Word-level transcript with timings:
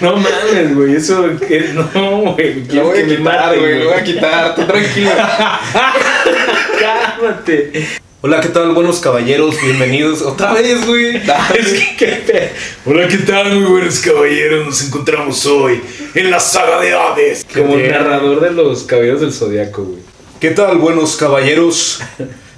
No 0.00 0.16
mames, 0.16 0.74
güey, 0.74 0.96
eso 0.96 1.24
que 1.38 1.72
no, 1.74 2.34
güey. 2.34 2.64
Lo 2.66 2.84
voy 2.84 2.98
a 2.98 3.06
quitar, 3.06 3.58
güey, 3.58 3.78
lo 3.80 3.84
voy 3.86 3.94
a 3.94 4.04
quitar, 4.04 4.54
tú 4.54 4.64
tranquilo. 4.64 5.10
Cálmate. 6.80 7.86
Hola, 8.22 8.40
¿qué 8.40 8.48
tal, 8.48 8.72
buenos 8.72 9.00
caballeros? 9.00 9.56
Bienvenidos 9.62 10.22
otra 10.22 10.52
vez, 10.52 10.86
güey. 10.86 11.16
Es 11.16 11.72
que, 11.96 12.52
Hola, 12.84 13.08
¿qué 13.08 13.18
tal, 13.18 13.60
muy 13.60 13.70
buenos 13.70 14.00
caballeros? 14.00 14.66
Nos 14.66 14.84
encontramos 14.84 15.46
hoy 15.46 15.82
en 16.14 16.30
la 16.30 16.40
saga 16.40 16.80
de 16.80 16.92
Hades. 16.92 17.46
Como 17.54 17.76
narrador 17.76 18.40
de 18.40 18.52
los 18.52 18.82
caballeros 18.84 19.20
del 19.20 19.32
zodiaco, 19.32 19.84
güey. 19.84 20.00
¿Qué 20.40 20.50
tal, 20.50 20.78
buenos 20.78 21.16
caballeros? 21.16 22.00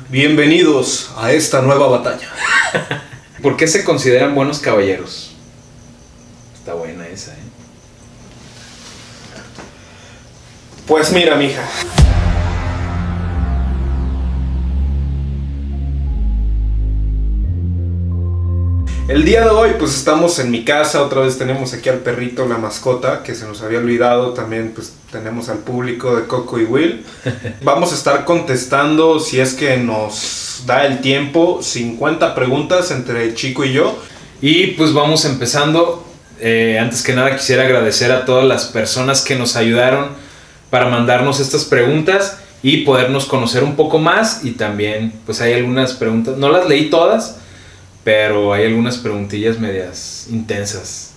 Bienvenidos 0.09 1.11
a 1.17 1.33
esta 1.33 1.63
nueva 1.63 1.89
batalla. 1.89 2.29
¿Por 3.43 3.57
qué 3.57 3.67
se 3.67 3.83
consideran 3.83 4.35
buenos 4.35 4.59
caballeros? 4.59 5.33
Está 6.63 6.75
buena 6.75 7.09
esa, 7.09 7.33
¿eh? 7.33 7.37
Pues 10.87 11.13
mira, 11.13 11.37
mija. 11.37 11.63
El 19.09 19.25
día 19.25 19.45
de 19.45 19.51
hoy, 19.51 19.71
pues 19.79 19.95
estamos 19.95 20.39
en 20.39 20.51
mi 20.51 20.65
casa, 20.65 21.03
otra 21.03 21.21
vez 21.21 21.39
tenemos 21.39 21.73
aquí 21.75 21.89
al 21.89 21.99
perrito, 21.99 22.47
la 22.49 22.57
mascota, 22.57 23.23
que 23.23 23.35
se 23.35 23.47
nos 23.47 23.63
había 23.63 23.79
olvidado, 23.79 24.33
también 24.33 24.73
pues 24.75 24.95
tenemos 25.11 25.49
al 25.49 25.59
público 25.59 26.17
de 26.17 26.27
Coco 26.27 26.59
y 26.59 26.65
Will. 26.65 27.05
Vamos 27.63 27.93
a 27.93 27.95
estar 27.95 28.25
contestando, 28.25 29.21
si 29.21 29.39
es 29.39 29.55
que 29.55 29.77
nos 29.77 30.63
da 30.67 30.87
el 30.87 31.01
tiempo, 31.01 31.61
50 31.63 32.35
preguntas 32.35 32.91
entre 32.91 33.35
Chico 33.35 33.65
y 33.65 33.73
yo. 33.73 33.99
Y 34.41 34.69
pues 34.69 34.93
vamos 34.93 35.25
empezando. 35.25 36.05
Eh, 36.41 36.77
antes 36.81 37.03
que 37.03 37.15
nada 37.15 37.37
quisiera 37.37 37.63
agradecer 37.63 38.11
a 38.11 38.25
todas 38.25 38.45
las 38.45 38.65
personas 38.65 39.23
que 39.23 39.37
nos 39.37 39.55
ayudaron 39.55 40.22
para 40.73 40.89
mandarnos 40.89 41.39
estas 41.39 41.67
preguntas 41.67 42.39
y 42.63 42.79
podernos 42.79 43.27
conocer 43.27 43.63
un 43.63 43.77
poco 43.77 43.99
más. 43.99 44.43
Y 44.43 44.53
también 44.53 45.13
pues 45.27 45.43
hay 45.43 45.53
algunas 45.53 45.93
preguntas, 45.93 46.39
no 46.39 46.49
las 46.49 46.67
leí 46.67 46.89
todas, 46.89 47.37
pero 48.05 48.55
hay 48.55 48.65
algunas 48.65 48.97
preguntillas 48.97 49.61
medias 49.61 50.29
intensas. 50.31 51.13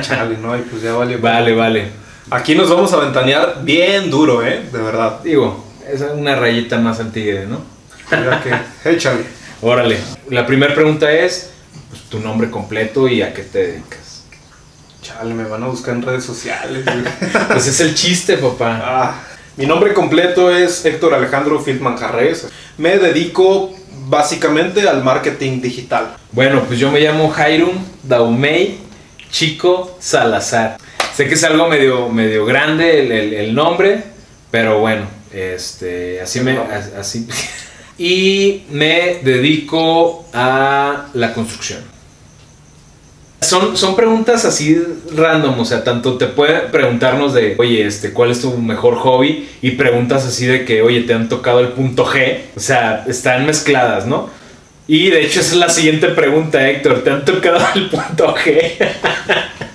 Chale, 0.00 0.36
no, 0.38 0.58
y 0.58 0.62
pues 0.62 0.82
ya 0.82 0.94
vale. 0.94 1.16
Vale, 1.30 1.54
vale. 1.54 1.88
Aquí 2.28 2.56
nos 2.56 2.68
vamos 2.68 2.92
a 2.92 2.96
ventanear 2.96 3.60
bien 3.62 4.10
duro, 4.10 4.44
¿eh? 4.44 4.64
De 4.72 4.78
verdad. 4.78 5.20
Digo, 5.22 5.64
es 5.88 6.00
una 6.00 6.34
rayita 6.34 6.76
más 6.78 6.98
al 6.98 7.12
tigre, 7.12 7.46
¿no? 7.46 7.60
Mira 8.10 8.42
que, 8.42 8.90
échale. 8.90 9.22
Órale. 9.62 9.96
La 10.30 10.44
primera 10.44 10.74
pregunta 10.74 11.12
es 11.12 11.50
pues, 11.88 12.02
tu 12.02 12.18
nombre 12.18 12.50
completo 12.50 13.06
y 13.06 13.22
a 13.22 13.32
qué 13.32 13.42
te 13.42 13.58
dedicas. 13.58 14.05
Chale, 15.16 15.34
me 15.34 15.44
van 15.44 15.62
a 15.62 15.66
buscar 15.68 15.94
en 15.94 16.02
redes 16.02 16.24
sociales. 16.24 16.84
Pues 17.48 17.66
es 17.66 17.80
el 17.80 17.94
chiste, 17.94 18.36
papá. 18.36 18.80
Ah, 18.84 19.20
mi 19.56 19.64
nombre 19.66 19.94
completo 19.94 20.50
es 20.54 20.84
Héctor 20.84 21.14
Alejandro 21.14 21.60
Fieldman 21.60 21.96
Jarrés. 21.96 22.46
Me 22.76 22.98
dedico 22.98 23.74
básicamente 24.08 24.86
al 24.88 25.02
marketing 25.02 25.60
digital. 25.62 26.16
Bueno, 26.32 26.62
pues 26.66 26.78
yo 26.78 26.90
me 26.90 27.00
llamo 27.00 27.30
Jairum 27.30 27.78
Daumey 28.02 28.78
Chico 29.30 29.96
Salazar. 30.00 30.76
Sé 31.14 31.26
que 31.28 31.34
es 31.34 31.44
algo 31.44 31.66
medio, 31.68 32.08
medio 32.10 32.44
grande 32.44 33.00
el, 33.00 33.12
el- 33.12 33.34
el 33.34 33.54
nombre, 33.54 34.02
pero 34.50 34.80
bueno, 34.80 35.06
este, 35.32 36.20
así 36.20 36.40
me... 36.40 36.58
Así, 36.98 37.26
y 37.98 38.64
me 38.70 39.20
dedico 39.22 40.26
a 40.34 41.06
la 41.14 41.32
construcción. 41.32 41.95
Son, 43.40 43.76
son 43.76 43.94
preguntas 43.94 44.44
así 44.44 44.82
random, 45.14 45.60
o 45.60 45.64
sea, 45.64 45.84
tanto 45.84 46.16
te 46.16 46.26
puede 46.26 46.60
preguntarnos 46.60 47.34
de, 47.34 47.54
oye, 47.58 47.86
este, 47.86 48.12
¿cuál 48.12 48.30
es 48.30 48.40
tu 48.40 48.56
mejor 48.56 48.96
hobby? 48.96 49.48
Y 49.62 49.72
preguntas 49.72 50.24
así 50.24 50.46
de 50.46 50.64
que, 50.64 50.82
oye, 50.82 51.02
te 51.02 51.14
han 51.14 51.28
tocado 51.28 51.60
el 51.60 51.68
punto 51.68 52.06
G. 52.06 52.38
O 52.56 52.60
sea, 52.60 53.04
están 53.06 53.46
mezcladas, 53.46 54.06
¿no? 54.06 54.30
Y 54.88 55.10
de 55.10 55.24
hecho 55.24 55.40
esa 55.40 55.52
es 55.52 55.56
la 55.56 55.68
siguiente 55.68 56.08
pregunta, 56.08 56.66
Héctor. 56.68 57.02
¿Te 57.02 57.10
han 57.10 57.24
tocado 57.24 57.58
el 57.74 57.90
punto 57.90 58.34
G? 58.36 58.72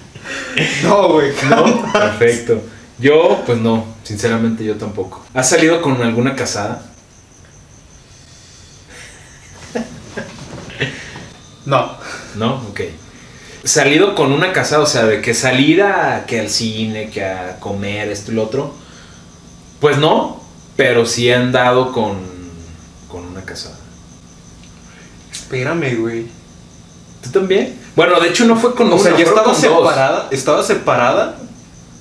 No, 0.83 1.09
güey. 1.13 1.31
¿No? 1.49 1.91
Perfecto. 1.91 2.61
Yo, 2.99 3.41
pues 3.45 3.57
no, 3.57 3.85
sinceramente 4.03 4.63
yo 4.63 4.75
tampoco. 4.75 5.25
¿Has 5.33 5.49
salido 5.49 5.81
con 5.81 6.01
alguna 6.01 6.35
casada? 6.35 6.83
No. 11.65 11.97
¿No? 12.35 12.55
Ok. 12.69 12.81
Salido 13.63 14.15
con 14.15 14.31
una 14.31 14.53
casada, 14.53 14.81
o 14.81 14.87
sea, 14.87 15.05
de 15.05 15.21
que 15.21 15.33
salir 15.33 15.83
a, 15.83 16.25
que 16.25 16.39
al 16.39 16.49
cine, 16.49 17.09
que 17.11 17.23
a 17.23 17.59
comer, 17.59 18.09
esto 18.09 18.31
y 18.31 18.35
lo 18.35 18.43
otro. 18.43 18.73
Pues 19.79 19.97
no, 19.97 20.41
pero 20.75 21.05
sí 21.05 21.29
he 21.29 21.35
andado 21.35 21.91
con, 21.91 22.17
con 23.07 23.25
una 23.25 23.43
casada. 23.43 23.77
Espérame, 25.31 25.95
güey. 25.99 26.25
¿Tú 27.23 27.29
también? 27.31 27.77
Bueno, 27.95 28.19
de 28.19 28.29
hecho 28.29 28.45
no 28.45 28.55
fue 28.55 28.73
con 28.73 28.91
O 28.91 28.97
sea, 28.97 29.11
ya 29.15 29.19
estaba 29.25 29.43
con 29.43 29.53
dos. 29.53 29.61
separada, 29.61 30.27
estaba 30.31 30.63
separada, 30.63 31.37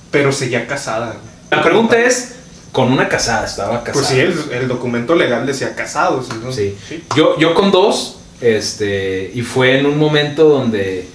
pero 0.09 0.31
seguía 0.31 0.65
casada. 0.67 1.07
güey. 1.07 1.19
La 1.51 1.61
pregunta 1.61 1.99
es, 1.99 2.33
con 2.71 2.91
una 2.91 3.07
casada, 3.07 3.45
estaba 3.45 3.83
casada. 3.83 3.93
Pues 3.93 4.07
sí, 4.07 4.19
el, 4.19 4.33
el 4.51 4.67
documento 4.67 5.13
legal 5.15 5.45
decía 5.45 5.75
casados. 5.75 6.27
entonces, 6.31 6.73
Sí. 6.87 7.03
Yo, 7.15 7.37
yo 7.37 7.53
con 7.53 7.71
dos, 7.71 8.17
este, 8.39 9.31
y 9.33 9.41
fue 9.43 9.79
en 9.79 9.85
un 9.85 9.99
momento 9.99 10.45
donde 10.49 11.07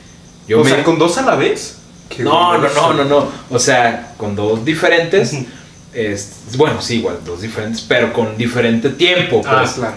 yo 0.49 0.61
o 0.61 0.65
me... 0.65 0.71
sea, 0.71 0.85
con 0.85 0.99
dos 0.99 1.17
a 1.19 1.23
la 1.23 1.37
vez. 1.37 1.77
Qué 2.09 2.23
No, 2.23 2.57
no, 2.59 2.69
no, 2.69 2.93
no, 2.95 3.05
no. 3.05 3.29
O 3.51 3.59
sea, 3.59 4.15
con 4.17 4.37
dos 4.37 4.65
diferentes. 4.65 5.33
Es- 5.93 6.31
bueno, 6.57 6.81
sí, 6.83 6.99
igual, 6.99 7.19
dos 7.25 7.41
diferentes, 7.43 7.81
pero 7.83 8.13
con 8.13 8.37
diferente 8.37 8.91
tiempo, 8.91 9.43
Ah, 9.45 9.61
pues. 9.61 9.73
claro. 9.73 9.95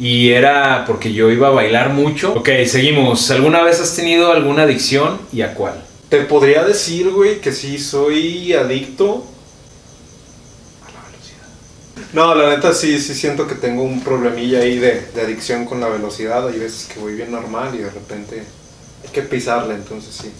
Y 0.00 0.30
era 0.30 0.84
porque 0.86 1.12
yo 1.12 1.30
iba 1.30 1.48
a 1.48 1.50
bailar 1.52 1.90
mucho. 1.90 2.32
Ok, 2.34 2.48
seguimos. 2.66 3.30
¿Alguna 3.30 3.62
vez 3.62 3.80
has 3.80 3.94
tenido 3.94 4.32
alguna 4.32 4.62
adicción 4.64 5.20
y 5.32 5.42
a 5.42 5.54
cuál? 5.54 5.74
Te 6.08 6.22
podría 6.22 6.64
decir, 6.64 7.10
güey, 7.10 7.40
que 7.40 7.52
sí 7.52 7.78
soy 7.78 8.52
adicto 8.54 9.24
a 10.84 10.90
la 10.90 11.08
velocidad. 11.08 12.12
No, 12.12 12.34
la 12.34 12.56
neta 12.56 12.72
sí, 12.74 12.98
sí 13.00 13.14
siento 13.14 13.46
que 13.46 13.54
tengo 13.54 13.82
un 13.84 14.02
problemilla 14.02 14.58
ahí 14.60 14.78
de, 14.78 15.06
de 15.14 15.20
adicción 15.22 15.66
con 15.66 15.80
la 15.80 15.88
velocidad. 15.88 16.48
Hay 16.48 16.58
veces 16.58 16.86
que 16.92 16.98
voy 16.98 17.14
bien 17.14 17.30
normal 17.30 17.72
y 17.74 17.78
de 17.78 17.90
repente 17.90 18.42
hay 19.02 19.10
que 19.12 19.22
pisarle, 19.22 19.74
entonces 19.74 20.14
sí. 20.14 20.32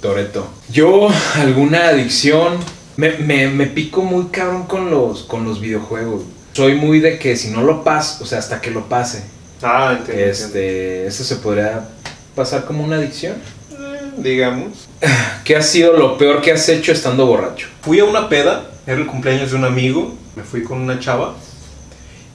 Toreto. 0.00 0.46
Yo, 0.70 1.08
alguna 1.34 1.88
adicción. 1.88 2.58
Me, 2.96 3.10
me, 3.18 3.48
me 3.48 3.66
pico 3.66 4.02
muy 4.02 4.26
cabrón 4.26 4.66
con 4.66 4.90
los, 4.90 5.24
con 5.24 5.44
los 5.44 5.60
videojuegos. 5.60 6.22
Soy 6.54 6.74
muy 6.74 7.00
de 7.00 7.18
que 7.18 7.36
si 7.36 7.50
no 7.50 7.62
lo 7.62 7.84
paso, 7.84 8.24
o 8.24 8.26
sea, 8.26 8.38
hasta 8.38 8.60
que 8.60 8.70
lo 8.70 8.88
pase. 8.88 9.22
Ah, 9.62 9.96
entiendo. 9.98 10.24
Este, 10.24 11.06
eso 11.06 11.24
se 11.24 11.36
podría 11.36 11.88
pasar 12.34 12.64
como 12.64 12.82
una 12.82 12.96
adicción. 12.96 13.34
Eh, 13.70 14.12
digamos. 14.16 14.88
¿Qué 15.44 15.56
ha 15.56 15.62
sido 15.62 15.92
lo 15.96 16.16
peor 16.16 16.40
que 16.40 16.52
has 16.52 16.68
hecho 16.68 16.92
estando 16.92 17.26
borracho? 17.26 17.68
Fui 17.82 17.98
a 18.00 18.04
una 18.04 18.28
peda, 18.28 18.70
era 18.86 18.96
el 18.96 19.06
cumpleaños 19.06 19.50
de 19.50 19.56
un 19.56 19.64
amigo, 19.64 20.14
me 20.34 20.42
fui 20.42 20.62
con 20.62 20.80
una 20.80 20.98
chava 20.98 21.34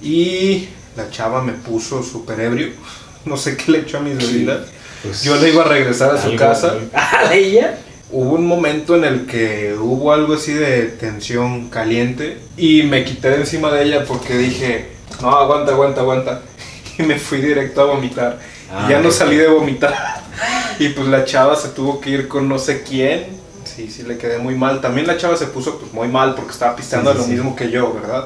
y 0.01 0.67
la 0.95 1.09
chava 1.09 1.41
me 1.41 1.53
puso 1.53 2.03
súper 2.03 2.39
ebrio. 2.39 2.69
No 3.23 3.37
sé 3.37 3.55
qué 3.55 3.71
le 3.71 3.79
echó 3.81 3.99
a 3.99 4.01
mis 4.01 4.17
bebidas. 4.17 4.61
Pues, 5.03 5.23
Yo 5.23 5.35
le 5.37 5.49
iba 5.49 5.63
a 5.63 5.67
regresar 5.67 6.15
a 6.15 6.21
su 6.21 6.35
casa. 6.35 6.75
¿A 6.93 7.33
ella? 7.33 7.77
Hubo 8.11 8.33
un 8.35 8.45
momento 8.45 8.95
en 8.95 9.05
el 9.05 9.25
que 9.25 9.73
hubo 9.79 10.11
algo 10.11 10.33
así 10.33 10.53
de 10.53 10.83
tensión 10.87 11.69
caliente 11.69 12.37
y 12.57 12.83
me 12.83 13.05
quité 13.05 13.29
de 13.29 13.35
encima 13.37 13.71
de 13.71 13.83
ella 13.83 14.03
porque 14.05 14.37
dije, 14.37 14.89
no, 15.21 15.31
aguanta, 15.31 15.71
aguanta, 15.71 16.01
aguanta. 16.01 16.41
Y 16.97 17.03
me 17.03 17.17
fui 17.17 17.39
directo 17.39 17.81
a 17.81 17.85
vomitar. 17.85 18.37
Ah, 18.69 18.85
y 18.85 18.91
ya 18.91 18.99
no 18.99 19.07
ok. 19.09 19.13
salí 19.15 19.37
de 19.37 19.47
vomitar. 19.47 20.21
Y 20.79 20.89
pues 20.89 21.07
la 21.07 21.23
chava 21.25 21.55
se 21.55 21.69
tuvo 21.69 22.01
que 22.01 22.09
ir 22.09 22.27
con 22.27 22.49
no 22.49 22.57
sé 22.59 22.81
quién. 22.83 23.27
Sí, 23.63 23.89
sí, 23.89 24.03
le 24.03 24.17
quedé 24.17 24.39
muy 24.39 24.55
mal. 24.55 24.81
También 24.81 25.05
la 25.07 25.15
chava 25.17 25.37
se 25.37 25.45
puso 25.45 25.77
pues 25.79 25.93
muy 25.93 26.07
mal 26.07 26.35
porque 26.35 26.51
estaba 26.51 26.75
pisteando 26.75 27.11
Sí, 27.11 27.15
sí, 27.17 27.21
lo 27.21 27.25
sí. 27.27 27.31
mismo 27.33 27.55
que 27.55 27.69
yo, 27.71 27.93
¿verdad? 27.93 28.25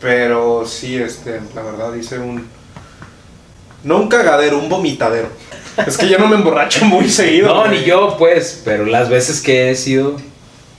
Pero 0.00 0.66
sí, 0.66 0.96
este, 0.96 1.40
la 1.54 1.62
verdad 1.62 1.94
hice 1.94 2.18
un... 2.18 2.46
No 3.84 3.98
un 3.98 4.08
cagadero, 4.08 4.58
un 4.58 4.68
vomitadero. 4.68 5.28
Es 5.86 5.96
que 5.98 6.08
ya 6.08 6.18
no 6.18 6.28
me 6.28 6.36
emborracho 6.36 6.84
muy 6.84 7.08
seguido. 7.08 7.48
No, 7.48 7.64
güey. 7.66 7.80
ni 7.80 7.84
yo, 7.84 8.16
pues, 8.18 8.62
pero 8.64 8.86
las 8.86 9.08
veces 9.08 9.40
que 9.40 9.70
he 9.70 9.76
sido, 9.76 10.16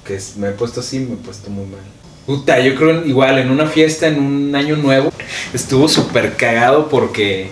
que 0.06 0.20
me 0.38 0.50
he 0.50 0.52
puesto 0.52 0.80
así, 0.80 1.00
me 1.00 1.14
he 1.14 1.18
puesto 1.18 1.50
muy 1.50 1.66
mal. 1.66 1.82
Puta, 2.26 2.60
yo 2.60 2.76
creo 2.76 3.06
igual 3.06 3.38
en 3.38 3.52
una 3.52 3.68
fiesta, 3.68 4.08
en 4.08 4.20
un 4.20 4.56
año 4.56 4.76
nuevo, 4.78 5.12
estuvo 5.54 5.88
súper 5.88 6.36
cagado 6.36 6.90
porque, 6.90 7.50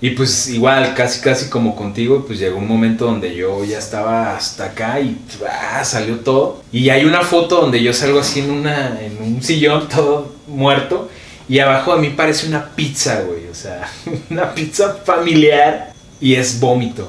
y 0.00 0.10
pues 0.10 0.48
igual, 0.48 0.94
casi 0.94 1.20
casi 1.20 1.48
como 1.48 1.74
contigo, 1.74 2.24
pues 2.24 2.38
llegó 2.38 2.58
un 2.58 2.68
momento 2.68 3.06
donde 3.06 3.34
yo 3.34 3.64
ya 3.64 3.78
estaba 3.78 4.36
hasta 4.36 4.66
acá 4.66 5.00
y 5.00 5.18
ah, 5.50 5.84
salió 5.84 6.20
todo. 6.20 6.62
Y 6.70 6.90
hay 6.90 7.04
una 7.04 7.22
foto 7.22 7.62
donde 7.62 7.82
yo 7.82 7.92
salgo 7.92 8.20
así 8.20 8.40
en, 8.40 8.50
una, 8.50 9.00
en 9.00 9.18
un 9.20 9.42
sillón 9.42 9.88
todo 9.94 10.36
muerto 10.46 11.08
y 11.48 11.58
abajo 11.58 11.96
de 11.96 12.02
mí 12.02 12.10
parece 12.10 12.46
una 12.46 12.76
pizza, 12.76 13.22
güey, 13.22 13.48
o 13.48 13.54
sea, 13.54 13.88
una 14.30 14.54
pizza 14.54 14.94
familiar 15.04 15.95
y 16.20 16.34
es 16.34 16.60
vómito. 16.60 17.08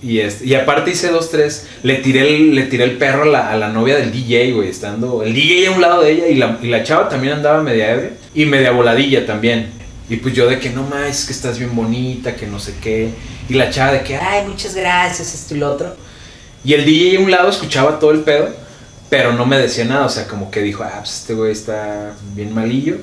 Y, 0.00 0.20
este, 0.20 0.46
y 0.46 0.54
aparte 0.54 0.92
hice 0.92 1.08
dos, 1.08 1.30
tres. 1.30 1.66
Le 1.82 1.96
tiré 1.96 2.36
el, 2.36 2.54
le 2.54 2.64
tiré 2.64 2.84
el 2.84 2.98
perro 2.98 3.22
a 3.34 3.56
la, 3.56 3.68
novia 3.68 3.96
del 3.96 4.12
DJ, 4.12 4.52
güey, 4.52 4.68
estando. 4.68 5.22
El 5.22 5.34
DJ 5.34 5.68
a 5.68 5.70
un 5.72 5.80
lado 5.80 6.02
de 6.02 6.12
ella 6.12 6.28
y 6.28 6.34
la, 6.36 6.58
y 6.62 6.68
la 6.68 6.84
chava 6.84 7.08
también 7.08 7.34
andaba 7.34 7.62
media 7.62 7.92
ebria. 7.92 8.10
Y 8.34 8.44
media 8.44 8.70
voladilla 8.70 9.26
también. 9.26 9.70
Y 10.08 10.16
pues 10.16 10.34
yo 10.34 10.48
de 10.48 10.58
que 10.58 10.70
no 10.70 10.84
más, 10.84 11.20
es 11.20 11.24
que 11.26 11.32
estás 11.32 11.58
bien 11.58 11.74
bonita, 11.74 12.34
que 12.34 12.46
no 12.46 12.58
sé 12.58 12.74
qué. 12.80 13.10
Y 13.48 13.54
la 13.54 13.70
chava 13.70 13.92
de 13.92 14.02
que, 14.02 14.16
ay, 14.16 14.46
muchas 14.46 14.74
gracias, 14.74 15.34
esto 15.34 15.54
y 15.54 15.58
lo 15.58 15.72
otro. 15.72 15.94
Y 16.64 16.74
el 16.74 16.84
DJ 16.84 17.16
a 17.16 17.20
un 17.20 17.30
lado 17.30 17.50
escuchaba 17.50 17.98
todo 17.98 18.12
el 18.12 18.20
pedo, 18.20 18.48
pero 19.10 19.32
no 19.32 19.46
me 19.46 19.58
decía 19.58 19.84
nada. 19.84 20.06
O 20.06 20.08
sea, 20.08 20.26
como 20.26 20.50
que 20.50 20.62
dijo, 20.62 20.84
ah, 20.84 20.98
pues 20.98 21.20
este 21.20 21.34
güey 21.34 21.52
está 21.52 22.14
bien 22.34 22.54
malillo. 22.54 22.96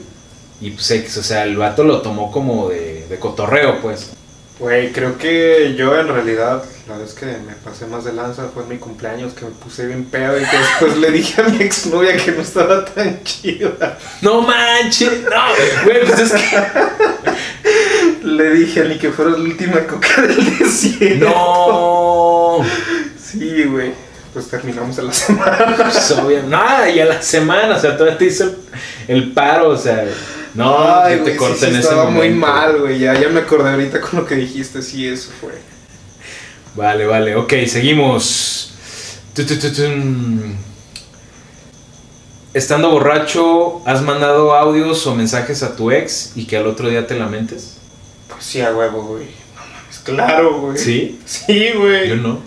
Y 0.61 0.71
pues 0.71 0.89
X, 0.89 1.17
o 1.17 1.23
sea, 1.23 1.43
el 1.43 1.57
vato 1.57 1.83
lo 1.83 2.01
tomó 2.01 2.31
como 2.31 2.69
de, 2.69 3.05
de 3.07 3.19
cotorreo, 3.19 3.81
pues. 3.81 4.11
Güey, 4.57 4.93
creo 4.93 5.17
que 5.17 5.75
yo 5.77 5.99
en 5.99 6.07
realidad, 6.07 6.63
la 6.87 6.97
vez 6.97 7.13
que 7.13 7.25
me 7.25 7.53
pasé 7.61 7.87
más 7.87 8.05
de 8.05 8.13
lanza 8.13 8.49
fue 8.53 8.63
en 8.63 8.69
mi 8.69 8.77
cumpleaños, 8.77 9.33
que 9.33 9.43
me 9.43 9.51
puse 9.51 9.85
bien 9.85 10.05
pedo 10.05 10.39
y 10.39 10.45
que 10.45 10.57
después 10.57 10.97
le 10.97 11.11
dije 11.11 11.41
a 11.41 11.49
mi 11.49 11.61
exnovia 11.61 12.15
que 12.15 12.31
no 12.31 12.41
estaba 12.41 12.85
tan 12.85 13.21
chida. 13.23 13.97
No 14.21 14.41
manches, 14.41 15.23
no, 15.23 15.83
güey, 15.83 16.05
pues 16.05 16.19
es 16.19 16.31
que. 16.31 16.63
Le 18.23 18.49
dije 18.51 18.85
ni 18.85 18.97
que 18.97 19.11
fuera 19.11 19.31
la 19.31 19.37
última 19.37 19.81
coca 19.81 20.21
del 20.21 20.57
desierto. 20.57 21.25
No. 21.25 22.65
Sí, 23.21 23.65
güey. 23.65 23.93
Pues 24.33 24.47
terminamos 24.47 24.97
en 24.97 25.07
la 25.07 25.13
semana. 25.13 25.75
Pues, 25.75 26.11
obvio. 26.11 26.43
No, 26.43 26.87
y 26.89 26.99
a 27.01 27.05
la 27.05 27.21
semana, 27.21 27.75
o 27.75 27.79
sea, 27.79 27.97
todavía 27.97 28.17
te 28.17 28.25
hizo 28.25 28.45
el, 28.45 28.55
el 29.07 29.31
paro, 29.33 29.69
o 29.69 29.77
sea. 29.77 30.05
No, 30.55 30.77
Ay, 31.03 31.17
que 31.17 31.23
te 31.23 31.23
güey, 31.23 31.37
corten 31.37 31.57
sí, 31.57 31.65
sí, 31.65 31.71
ese 31.71 31.79
estaba 31.79 32.05
momento. 32.05 32.23
muy 32.23 32.33
mal, 32.33 32.79
güey. 32.79 32.99
Ya, 32.99 33.13
ya 33.19 33.27
me 33.29 33.41
acordé 33.41 33.71
ahorita 33.71 33.99
con 34.01 34.19
lo 34.21 34.25
que 34.25 34.35
dijiste. 34.35 34.81
Sí, 34.81 35.07
eso 35.07 35.29
fue. 35.41 35.51
Vale, 36.75 37.05
vale, 37.05 37.35
ok, 37.35 37.53
seguimos. 37.67 38.71
Estando 42.53 42.89
borracho, 42.89 43.81
¿has 43.85 44.01
mandado 44.01 44.53
audios 44.55 45.05
o 45.07 45.15
mensajes 45.15 45.61
a 45.61 45.75
tu 45.75 45.91
ex 45.91 46.31
y 46.35 46.45
que 46.45 46.55
al 46.57 46.67
otro 46.67 46.87
día 46.89 47.05
te 47.05 47.15
lamentes? 47.19 47.75
Pues 48.29 48.45
sí, 48.45 48.61
a 48.61 48.73
huevo, 48.73 49.03
güey. 49.03 49.25
No 49.55 49.61
mames, 49.61 49.99
claro, 50.03 50.61
güey. 50.61 50.77
¿Sí? 50.77 51.19
Sí, 51.25 51.71
güey. 51.77 52.07
Yo 52.09 52.15
no. 52.15 52.39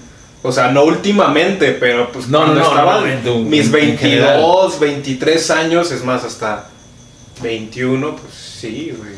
O 0.42 0.50
sea, 0.52 0.70
no 0.70 0.84
últimamente, 0.84 1.72
pero 1.72 2.10
pues 2.10 2.28
No, 2.28 2.38
cuando 2.38 2.54
no, 2.54 2.60
no, 2.62 2.68
estaban 2.70 3.24
no, 3.24 3.34
mis 3.40 3.66
en- 3.66 3.66
en 3.66 3.72
22, 3.72 4.80
23 4.80 5.50
años, 5.50 5.90
es 5.90 6.02
más, 6.04 6.24
hasta 6.24 6.68
21, 7.42 8.16
pues 8.16 8.32
sí, 8.34 8.92
güey. 8.96 9.12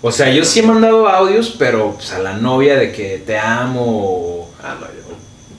O 0.00 0.10
sea, 0.10 0.30
yo 0.32 0.44
sí 0.44 0.60
he 0.60 0.62
mandado 0.62 1.08
audios, 1.08 1.54
pero 1.58 1.92
pues, 1.94 2.12
a 2.12 2.18
la 2.18 2.32
novia 2.34 2.76
de 2.76 2.90
que 2.92 3.18
te 3.24 3.38
amo. 3.38 4.50
Ah, 4.62 4.76
no, 4.80 4.86
yo. 4.86 5.16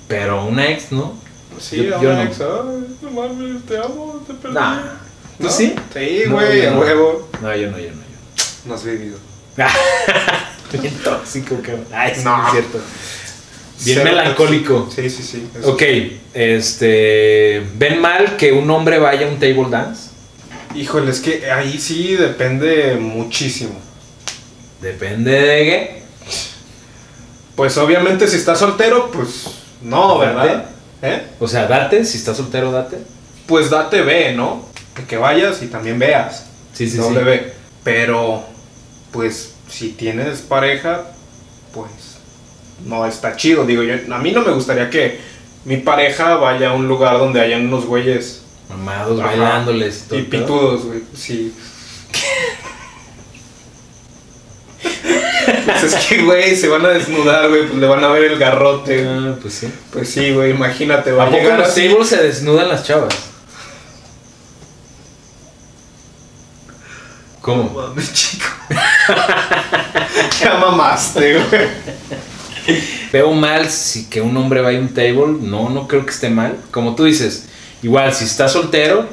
Pero 0.07 0.45
una 0.45 0.69
ex, 0.69 0.91
¿no? 0.91 1.13
Sí, 1.59 1.77
Yo- 1.77 2.01
yo, 2.01 2.13
no. 2.13 2.19
Alex, 2.21 2.41
ay, 2.41 2.97
no 3.01 3.11
mames, 3.11 3.63
te 3.65 3.77
amo, 3.77 4.23
te 4.27 4.33
perdí. 4.33 4.55
Nah. 4.55 4.81
¿Tú 5.37 5.43
¿No? 5.45 5.49
sí? 5.49 5.73
Sí, 5.93 6.23
No, 6.27 6.33
güey, 6.35 6.61
yo 6.63 6.69
a 6.69 6.73
no. 6.73 6.79
huevo. 6.81 7.29
No, 7.41 7.55
yo 7.55 7.71
no, 7.71 7.77
yo 7.79 7.89
no, 7.91 7.95
yo 7.95 8.43
No 8.65 8.73
has 8.75 8.83
vivido. 8.83 9.17
no. 9.57 9.65
Bien 10.81 10.93
tóxico, 11.03 11.55
cabrón. 11.61 11.85
Ay, 11.93 12.13
sí, 12.15 12.21
No. 12.23 12.37
no 12.37 12.45
es 12.47 12.51
cierto. 12.51 12.79
Bien 13.85 13.97
Cero 13.99 14.03
melancólico. 14.03 14.89
Sí, 14.93 15.09
sí, 15.09 15.21
sí. 15.23 15.47
eso 15.59 15.71
Ok, 15.73 15.81
este. 16.33 17.63
¿Ven 17.75 17.99
mal 18.01 18.35
que 18.37 18.51
un 18.51 18.69
hombre 18.71 18.97
vaya 18.99 19.27
a 19.27 19.29
un 19.29 19.39
table 19.39 19.67
dance? 19.69 20.09
Híjole, 20.75 21.11
es 21.11 21.19
que 21.19 21.51
ahí 21.51 21.79
sí 21.79 22.15
depende 22.15 22.95
muchísimo. 22.95 23.73
Depende 24.81 25.31
de 25.31 25.63
qué. 25.63 26.03
Pues 27.55 27.77
obviamente 27.77 28.27
si 28.27 28.37
estás 28.37 28.59
soltero, 28.59 29.11
pues 29.11 29.45
no, 29.81 30.17
¿verdad? 30.17 30.65
¿Eh? 31.01 31.21
O 31.39 31.47
sea, 31.47 31.67
date, 31.67 32.03
si 32.05 32.17
estás 32.17 32.37
soltero, 32.37 32.71
date. 32.71 32.97
Pues 33.45 33.69
date 33.69 34.01
ve, 34.01 34.33
¿no? 34.33 34.65
Que, 34.95 35.05
que 35.05 35.17
vayas 35.17 35.61
y 35.61 35.67
también 35.67 35.99
veas. 35.99 36.45
Sí, 36.73 36.89
sí, 36.89 36.97
doble 36.97 37.19
sí. 37.19 37.25
ve. 37.25 37.53
Pero, 37.83 38.43
pues, 39.11 39.53
si 39.69 39.89
tienes 39.89 40.39
pareja, 40.39 41.03
pues, 41.73 41.91
no 42.85 43.05
está 43.05 43.35
chido. 43.35 43.65
Digo, 43.65 43.83
yo, 43.83 43.95
a 44.13 44.17
mí 44.19 44.31
no 44.31 44.41
me 44.41 44.53
gustaría 44.53 44.89
que 44.89 45.19
mi 45.65 45.77
pareja 45.77 46.35
vaya 46.35 46.69
a 46.69 46.73
un 46.73 46.87
lugar 46.87 47.19
donde 47.19 47.41
hayan 47.41 47.67
unos 47.67 47.85
güeyes 47.85 48.42
Mamados 48.69 49.19
Ajá. 49.19 49.27
bailándoles 49.29 50.03
y 50.05 50.09
todo. 50.09 50.19
y 50.19 50.23
pitudos, 50.23 50.85
güey. 50.85 51.03
Sí. 51.15 51.53
pues 55.65 55.83
es 55.83 55.95
que, 56.05 56.23
güey, 56.23 56.55
se 56.55 56.67
van 56.67 56.85
a 56.85 56.89
desnudar, 56.89 57.49
güey, 57.49 57.67
pues 57.67 57.79
le 57.79 57.87
van 57.87 58.03
a 58.03 58.07
ver 58.09 58.23
el 58.23 58.39
garrote. 58.39 59.03
güey. 59.03 59.17
Ah, 59.29 59.35
pues 59.41 59.53
sí. 59.53 59.71
Pues 59.91 60.09
sí, 60.09 60.31
güey, 60.33 60.51
imagínate, 60.51 61.11
va 61.11 61.23
¿A 61.23 61.27
a, 61.27 61.29
poco 61.31 61.49
en 61.49 61.57
los 61.57 61.75
tables 61.75 62.07
se 62.07 62.23
desnudan 62.23 62.69
las 62.69 62.83
chavas? 62.83 63.13
No 67.35 67.41
¿Cómo? 67.41 67.69
mames, 67.69 68.13
chico. 68.13 68.45
ya 70.41 70.57
mamaste, 70.59 71.33
güey. 71.33 71.67
Veo 73.11 73.33
mal 73.33 73.69
si 73.69 74.05
que 74.09 74.21
un 74.21 74.35
hombre 74.37 74.61
vaya 74.61 74.77
a 74.77 74.81
un 74.81 74.93
table. 74.93 75.37
No, 75.41 75.69
no 75.69 75.87
creo 75.87 76.05
que 76.05 76.11
esté 76.11 76.29
mal. 76.29 76.57
Como 76.71 76.95
tú 76.95 77.03
dices, 77.03 77.47
igual 77.83 78.13
si 78.13 78.25
estás 78.25 78.51
soltero, 78.53 79.07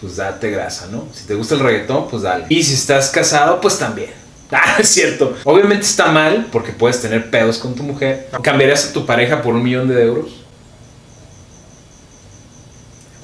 pues 0.00 0.16
date 0.16 0.50
grasa, 0.50 0.88
¿no? 0.90 1.08
Si 1.12 1.24
te 1.24 1.34
gusta 1.34 1.54
el 1.54 1.60
reggaetón, 1.60 2.08
pues 2.08 2.22
dale. 2.22 2.44
Y 2.50 2.62
si 2.62 2.74
estás 2.74 3.08
casado, 3.10 3.60
pues 3.60 3.78
también. 3.78 4.10
Ah, 4.52 4.76
es 4.78 4.90
cierto. 4.90 5.36
Obviamente 5.42 5.84
está 5.84 6.12
mal 6.12 6.46
porque 6.52 6.70
puedes 6.70 7.02
tener 7.02 7.30
pedos 7.30 7.58
con 7.58 7.74
tu 7.74 7.82
mujer. 7.82 8.28
¿Cambiarías 8.42 8.86
a 8.86 8.92
tu 8.92 9.04
pareja 9.04 9.42
por 9.42 9.56
un 9.56 9.64
millón 9.64 9.88
de 9.88 10.00
euros? 10.00 10.46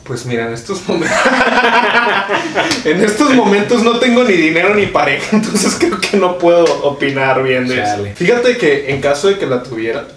Pues 0.04 0.26
mira, 0.26 0.48
en 0.48 0.54
estos 0.54 0.86
momentos. 0.88 1.16
en 2.84 3.02
estos 3.04 3.34
momentos 3.34 3.84
no 3.84 4.00
tengo 4.00 4.24
ni 4.24 4.32
dinero 4.32 4.74
ni 4.74 4.86
pareja, 4.86 5.28
entonces 5.36 5.76
creo 5.78 6.00
que 6.00 6.16
no 6.16 6.38
puedo 6.38 6.64
opinar 6.82 7.42
bien 7.44 7.68
de 7.68 7.76
Chale. 7.76 8.08
eso. 8.08 8.16
Fíjate 8.16 8.56
que 8.56 8.90
en 8.90 9.00
caso 9.00 9.28
de 9.28 9.38
que 9.38 9.46
la 9.46 9.62
tuviera, 9.62 10.08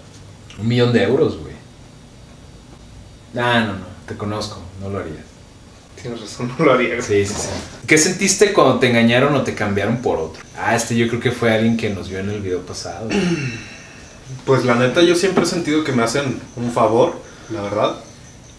Un 0.59 0.67
millón 0.67 0.91
de 0.91 1.03
euros, 1.03 1.37
güey. 1.37 1.53
Ah, 3.37 3.59
no, 3.59 3.73
no. 3.73 3.94
Te 4.07 4.15
conozco. 4.15 4.61
No 4.81 4.89
lo 4.89 4.99
harías. 4.99 5.25
tienes 6.01 6.21
razón, 6.21 6.51
no 6.59 6.65
lo 6.65 6.73
haría. 6.73 7.01
Sí, 7.01 7.25
sí, 7.25 7.33
sí. 7.33 7.47
¿Qué 7.87 7.97
sentiste 7.97 8.53
cuando 8.53 8.79
te 8.79 8.89
engañaron 8.89 9.33
o 9.35 9.43
te 9.43 9.53
cambiaron 9.55 9.97
por 9.97 10.17
otro? 10.19 10.41
Ah, 10.57 10.75
este 10.75 10.95
yo 10.95 11.07
creo 11.07 11.19
que 11.19 11.31
fue 11.31 11.53
alguien 11.53 11.77
que 11.77 11.89
nos 11.89 12.09
vio 12.09 12.19
en 12.19 12.29
el 12.29 12.41
video 12.41 12.61
pasado. 12.61 13.09
Pues 14.43 14.65
la 14.65 14.73
neta, 14.73 15.03
yo 15.03 15.15
siempre 15.15 15.43
he 15.43 15.47
sentido 15.47 15.83
que 15.83 15.91
me 15.91 16.01
hacen 16.01 16.39
un 16.55 16.71
favor, 16.71 17.13
la 17.51 17.61
verdad. 17.61 17.95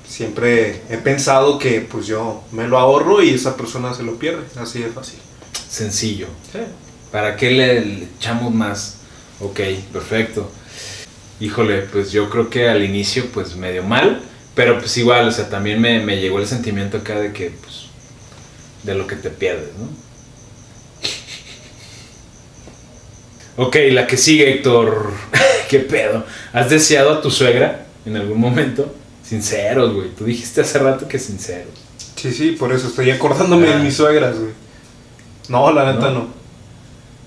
Siempre 0.08 0.82
he 0.88 0.96
pensado 0.96 1.58
que 1.58 1.80
pues 1.80 2.06
yo 2.06 2.44
me 2.52 2.68
lo 2.68 2.78
ahorro 2.78 3.20
y 3.20 3.30
esa 3.30 3.56
persona 3.56 3.92
se 3.92 4.04
lo 4.04 4.14
pierde, 4.16 4.44
así 4.60 4.80
de 4.80 4.90
fácil. 4.90 5.18
Sencillo. 5.68 6.28
Sí. 6.52 6.60
¿Para 7.10 7.34
qué 7.36 7.50
le, 7.50 7.80
le 7.84 8.04
echamos 8.16 8.54
más? 8.54 8.98
Ok, 9.40 9.58
perfecto. 9.92 10.48
Híjole, 11.40 11.80
pues 11.82 12.12
yo 12.12 12.30
creo 12.30 12.48
que 12.48 12.68
al 12.68 12.84
inicio 12.84 13.26
pues 13.34 13.56
medio 13.56 13.82
mal, 13.82 14.22
pero 14.56 14.78
pues 14.80 14.96
igual, 14.96 15.28
o 15.28 15.30
sea, 15.30 15.48
también 15.48 15.80
me, 15.80 16.00
me 16.00 16.16
llegó 16.20 16.40
el 16.40 16.48
sentimiento 16.48 16.96
acá 16.96 17.20
de 17.20 17.32
que 17.32 17.50
pues 17.50 17.86
de 18.82 18.94
lo 18.96 19.06
que 19.06 19.14
te 19.16 19.30
pierdes, 19.30 19.68
¿no? 19.78 19.88
Ok, 23.58 23.76
la 23.92 24.06
que 24.06 24.16
sigue, 24.16 24.50
Héctor. 24.52 25.12
¿Qué 25.68 25.80
pedo? 25.80 26.24
¿Has 26.52 26.68
deseado 26.70 27.12
a 27.14 27.20
tu 27.22 27.30
suegra 27.30 27.86
en 28.04 28.16
algún 28.16 28.38
momento? 28.38 28.94
Sinceros, 29.24 29.94
güey. 29.94 30.10
Tú 30.10 30.24
dijiste 30.24 30.60
hace 30.60 30.78
rato 30.78 31.08
que 31.08 31.18
sinceros. 31.18 31.72
Sí, 32.16 32.32
sí, 32.32 32.52
por 32.52 32.72
eso 32.72 32.88
estoy 32.88 33.10
acordándome 33.10 33.68
Ah. 33.68 33.76
de 33.78 33.82
mis 33.84 33.96
suegras, 33.96 34.38
güey. 34.38 34.52
No, 35.48 35.72
la 35.72 35.92
neta 35.92 36.10
¿No? 36.10 36.20
no. 36.20 36.28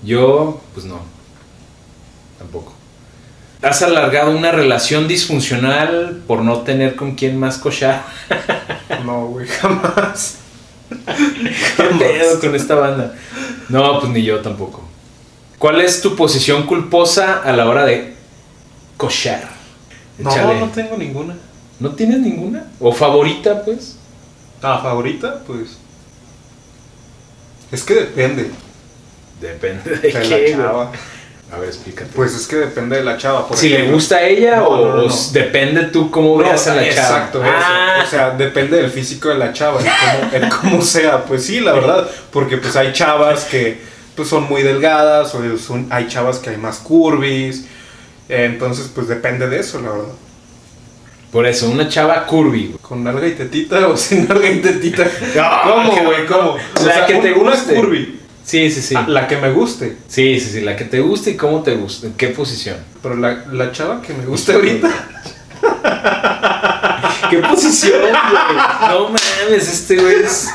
Yo, 0.02 0.60
pues 0.74 0.86
no. 0.86 1.00
Tampoco. 2.38 2.74
¿Has 3.62 3.82
alargado 3.82 4.30
una 4.30 4.52
relación 4.52 5.06
disfuncional 5.06 6.22
por 6.26 6.40
no 6.42 6.60
tener 6.60 6.96
con 6.96 7.14
quién 7.14 7.38
más 7.38 7.58
cochar? 7.58 8.04
No, 9.04 9.26
güey, 9.28 9.46
jamás. 9.46 10.36
¿Qué 10.90 11.84
pedo 11.98 12.38
con 12.40 12.54
esta 12.54 12.74
banda? 12.74 13.14
No, 13.70 13.98
pues 14.00 14.12
ni 14.12 14.22
yo 14.22 14.40
tampoco. 14.40 14.82
¿Cuál 15.58 15.80
es 15.80 16.02
tu 16.02 16.16
posición 16.16 16.66
culposa 16.66 17.40
a 17.42 17.52
la 17.52 17.66
hora 17.66 17.84
de 17.86 18.14
cochar? 18.98 19.48
No, 20.18 20.30
Échale. 20.30 20.60
no 20.60 20.68
tengo 20.68 20.96
ninguna. 20.98 21.34
¿No 21.78 21.90
tienes 21.94 22.18
ninguna? 22.18 22.64
¿O 22.78 22.92
favorita, 22.92 23.64
pues? 23.64 23.96
Ah, 24.60 24.80
favorita, 24.82 25.42
pues. 25.46 25.78
Es 27.72 27.82
que 27.84 27.94
depende 27.94 28.50
Depende 29.40 29.90
de, 29.90 29.96
de 29.96 30.12
qué, 30.12 30.24
la 30.24 30.36
güey. 30.36 30.52
chava. 30.52 30.92
A 31.52 31.58
ver, 31.58 31.68
explícate. 31.68 32.10
Pues 32.14 32.34
es 32.34 32.46
que 32.46 32.56
depende 32.56 32.96
de 32.96 33.02
la 33.04 33.16
chava. 33.16 33.48
Por 33.48 33.56
si 33.56 33.70
le 33.70 33.90
gusta 33.90 34.16
a 34.16 34.22
ella 34.22 34.58
No, 34.58 34.68
o, 34.68 34.76
no, 34.86 34.94
no, 34.96 35.02
o 35.02 35.08
no. 35.08 35.14
depende 35.32 35.82
tú 35.86 36.10
cómo 36.10 36.36
No, 36.36 36.44
veas 36.44 36.66
a 36.68 36.76
la 36.76 36.82
chava. 36.82 36.90
Exacto, 36.90 37.42
eso. 37.44 37.52
Ah, 37.56 38.02
O 38.06 38.08
sea, 38.08 38.30
depende 38.30 38.76
del 38.76 38.90
físico 38.90 39.28
de 39.30 39.34
la 39.38 39.52
chava, 39.52 39.80
el 39.80 39.86
cómo, 39.86 40.32
el 40.44 40.48
cómo 40.60 40.82
sea. 40.82 41.24
Pues 41.24 41.44
sí, 41.44 41.58
la 41.60 41.72
verdad. 41.72 42.08
Porque 42.32 42.56
pues 42.56 42.76
hay 42.76 42.92
chavas 42.92 43.44
que 43.46 43.80
pues 44.14 44.28
son 44.28 44.44
muy 44.48 44.62
delgadas, 44.62 45.34
o 45.34 45.58
son, 45.58 45.86
hay 45.90 46.06
chavas 46.06 46.38
que 46.38 46.50
hay 46.50 46.56
más 46.56 46.78
curvis. 46.78 47.64
Eh, 48.28 48.44
entonces, 48.44 48.88
pues 48.94 49.08
depende 49.08 49.48
de 49.48 49.58
eso, 49.58 49.80
la 49.80 49.90
verdad. 49.90 50.12
Por 51.32 51.46
eso, 51.46 51.68
una 51.68 51.88
chava 51.88 52.26
curvy, 52.26 52.66
güey. 52.66 52.78
¿Con 52.82 53.02
nalga 53.04 53.26
y 53.26 53.32
tetita 53.32 53.88
o 53.88 53.96
sin 53.96 54.28
nalga 54.28 54.48
y 54.48 54.60
tetita? 54.60 55.04
No, 55.34 55.62
¿Cómo, 55.74 56.04
güey? 56.04 56.26
¿Cómo? 56.26 56.56
La 56.84 57.06
que 57.06 57.14
te 57.16 57.32
una 57.32 57.50
guste. 57.52 57.74
curvy. 57.74 58.19
Sí, 58.50 58.68
sí, 58.68 58.82
sí. 58.82 58.96
Ah, 58.96 59.04
la 59.06 59.28
que 59.28 59.36
me 59.36 59.52
guste. 59.52 59.96
Sí, 60.08 60.40
sí, 60.40 60.50
sí, 60.50 60.60
la 60.62 60.74
que 60.74 60.84
te 60.84 60.98
guste 60.98 61.30
y 61.30 61.36
cómo 61.36 61.62
te 61.62 61.76
gusta, 61.76 62.08
en 62.08 62.14
qué 62.14 62.26
posición. 62.28 62.78
Pero 63.00 63.14
la, 63.14 63.44
la 63.52 63.70
chava 63.70 64.02
que 64.02 64.12
me 64.12 64.26
guste 64.26 64.54
ahorita. 64.54 64.90
¿Qué 67.30 67.38
posición, 67.38 68.00
güey? 68.00 68.12
No 68.12 69.10
mames, 69.10 69.72
este 69.72 69.94
güey 69.94 70.16
es... 70.24 70.48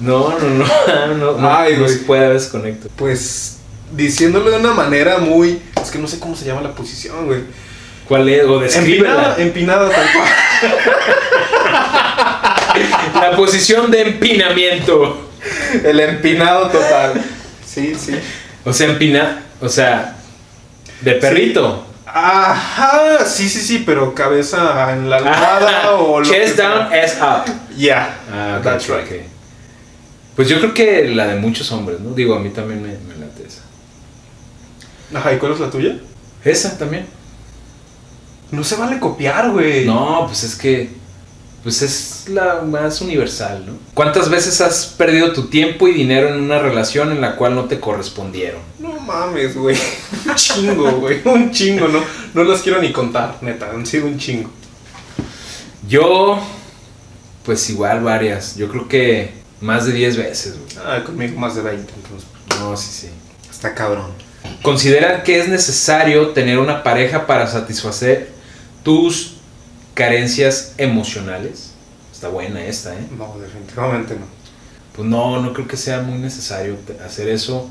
No, 0.00 0.36
no, 0.36 0.48
no, 0.48 0.66
no, 1.14 1.38
no, 1.38 1.56
Ay, 1.56 1.76
güey. 1.76 1.98
puede 1.98 2.32
desconecto. 2.32 2.88
Pues 2.96 3.58
diciéndolo 3.92 4.50
de 4.50 4.56
una 4.56 4.72
manera 4.72 5.18
muy. 5.18 5.62
Es 5.80 5.92
que 5.92 6.00
no 6.00 6.08
sé 6.08 6.18
cómo 6.18 6.34
se 6.34 6.44
llama 6.44 6.62
la 6.62 6.74
posición, 6.74 7.26
güey. 7.26 7.42
¿Cuál 8.08 8.28
es? 8.30 8.44
O 8.46 8.58
descríbela. 8.58 9.36
Empinada, 9.36 9.36
empinada 9.38 9.90
tal 9.90 10.06
cual. 10.12 10.28
La 13.14 13.36
posición 13.36 13.92
de 13.92 14.00
empinamiento. 14.00 15.31
El 15.84 16.00
empinado 16.00 16.68
total. 16.68 17.22
Sí, 17.64 17.94
sí. 17.94 18.14
O 18.64 18.72
sea, 18.72 18.88
empina, 18.88 19.42
o 19.60 19.68
sea, 19.68 20.16
de 21.00 21.12
perrito. 21.14 21.86
Ajá, 22.06 23.24
sí, 23.24 23.48
sí, 23.48 23.60
sí, 23.60 23.82
pero 23.86 24.14
cabeza 24.14 24.92
en 24.92 25.08
la 25.08 25.16
almohada 25.16 25.92
o 25.96 26.20
lo 26.20 26.26
Chest 26.26 26.56
que 26.56 26.62
down, 26.62 26.92
ass 26.92 27.18
up. 27.20 27.74
Yeah, 27.76 28.18
Ah, 28.30 28.56
ok, 28.58 28.64
that's 28.64 28.88
right. 28.88 29.22
Pues 30.36 30.48
yo 30.48 30.58
creo 30.58 30.74
que 30.74 31.08
la 31.08 31.26
de 31.28 31.36
muchos 31.36 31.70
hombres, 31.72 32.00
¿no? 32.00 32.12
Digo, 32.14 32.34
a 32.34 32.38
mí 32.38 32.50
también 32.50 32.82
me, 32.82 32.88
me 32.88 33.18
late 33.18 33.46
esa. 33.46 33.62
Ajá, 35.18 35.32
¿y 35.32 35.38
cuál 35.38 35.52
es 35.52 35.60
la 35.60 35.70
tuya? 35.70 35.96
Esa 36.44 36.76
también. 36.76 37.06
No 38.50 38.62
se 38.64 38.76
vale 38.76 38.98
copiar, 38.98 39.50
güey. 39.50 39.86
No, 39.86 40.24
pues 40.26 40.44
es 40.44 40.54
que. 40.54 40.90
Pues 41.62 41.80
es 41.82 42.24
la 42.28 42.62
más 42.62 43.00
universal, 43.00 43.64
¿no? 43.64 43.74
¿Cuántas 43.94 44.28
veces 44.28 44.60
has 44.60 44.86
perdido 44.86 45.32
tu 45.32 45.46
tiempo 45.46 45.86
y 45.86 45.92
dinero 45.92 46.28
en 46.28 46.42
una 46.42 46.58
relación 46.58 47.12
en 47.12 47.20
la 47.20 47.36
cual 47.36 47.54
no 47.54 47.66
te 47.66 47.78
correspondieron? 47.78 48.60
No 48.80 48.98
mames, 48.98 49.56
güey. 49.56 49.76
Un 50.26 50.34
chingo, 50.34 50.90
güey. 50.92 51.20
Un 51.24 51.52
chingo, 51.52 51.86
no. 51.86 52.00
No 52.34 52.44
las 52.44 52.62
quiero 52.62 52.82
ni 52.82 52.90
contar, 52.90 53.36
neta. 53.42 53.70
Han 53.70 53.86
sido 53.86 54.06
un 54.06 54.18
chingo. 54.18 54.50
Yo. 55.88 56.40
Pues 57.44 57.68
igual 57.70 58.02
varias. 58.02 58.56
Yo 58.56 58.68
creo 58.68 58.88
que 58.88 59.32
más 59.60 59.86
de 59.86 59.92
10 59.92 60.16
veces, 60.16 60.58
güey. 60.58 60.84
Ah, 60.84 61.04
conmigo 61.04 61.38
más 61.38 61.54
de 61.54 61.62
20, 61.62 61.92
entonces. 61.94 62.28
No, 62.58 62.76
sí, 62.76 62.88
sí. 62.90 63.08
Está 63.48 63.72
cabrón. 63.74 64.10
¿Consideran 64.62 65.22
que 65.22 65.38
es 65.38 65.48
necesario 65.48 66.30
tener 66.30 66.58
una 66.58 66.82
pareja 66.82 67.26
para 67.26 67.46
satisfacer 67.46 68.32
tus 68.82 69.34
carencias 69.94 70.74
emocionales? 70.78 71.72
Está 72.12 72.28
buena 72.28 72.64
esta, 72.64 72.94
¿eh? 72.94 73.06
No, 73.16 73.36
definitivamente 73.38 74.14
no. 74.14 74.26
Pues 74.94 75.08
no, 75.08 75.40
no 75.40 75.52
creo 75.52 75.66
que 75.66 75.76
sea 75.76 76.02
muy 76.02 76.18
necesario 76.18 76.76
hacer 77.04 77.28
eso. 77.28 77.70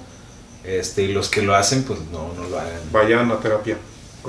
Este, 0.63 1.03
y 1.03 1.13
los 1.13 1.29
que 1.29 1.41
lo 1.41 1.55
hacen, 1.55 1.83
pues 1.83 1.99
no, 2.11 2.33
no 2.35 2.47
lo 2.49 2.59
hagan. 2.59 2.79
Vayan 2.91 3.31
a 3.31 3.39
terapia. 3.39 3.77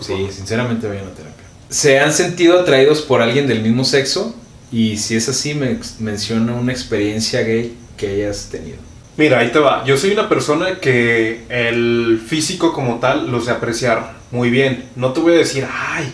Sí, 0.00 0.12
favor. 0.12 0.32
sinceramente 0.32 0.86
vayan 0.86 1.06
a 1.06 1.10
terapia. 1.10 1.44
¿Se 1.68 2.00
han 2.00 2.12
sentido 2.12 2.60
atraídos 2.60 3.02
por 3.02 3.22
alguien 3.22 3.46
del 3.46 3.62
mismo 3.62 3.84
sexo? 3.84 4.34
Y 4.70 4.96
si 4.96 5.16
es 5.16 5.28
así, 5.28 5.54
me 5.54 5.78
menciona 5.98 6.54
una 6.54 6.72
experiencia 6.72 7.42
gay 7.42 7.76
que 7.96 8.08
hayas 8.08 8.48
tenido. 8.50 8.78
Mira, 9.16 9.38
ahí 9.38 9.52
te 9.52 9.58
va. 9.58 9.84
Yo 9.84 9.96
soy 9.98 10.12
una 10.12 10.28
persona 10.28 10.80
que 10.80 11.44
el 11.50 12.22
físico 12.26 12.72
como 12.72 12.98
tal 12.98 13.30
lo 13.30 13.40
sé 13.42 13.50
apreciar 13.50 14.14
muy 14.30 14.48
bien. 14.48 14.84
No 14.96 15.12
te 15.12 15.20
voy 15.20 15.34
a 15.34 15.38
decir, 15.38 15.66
ay, 15.70 16.12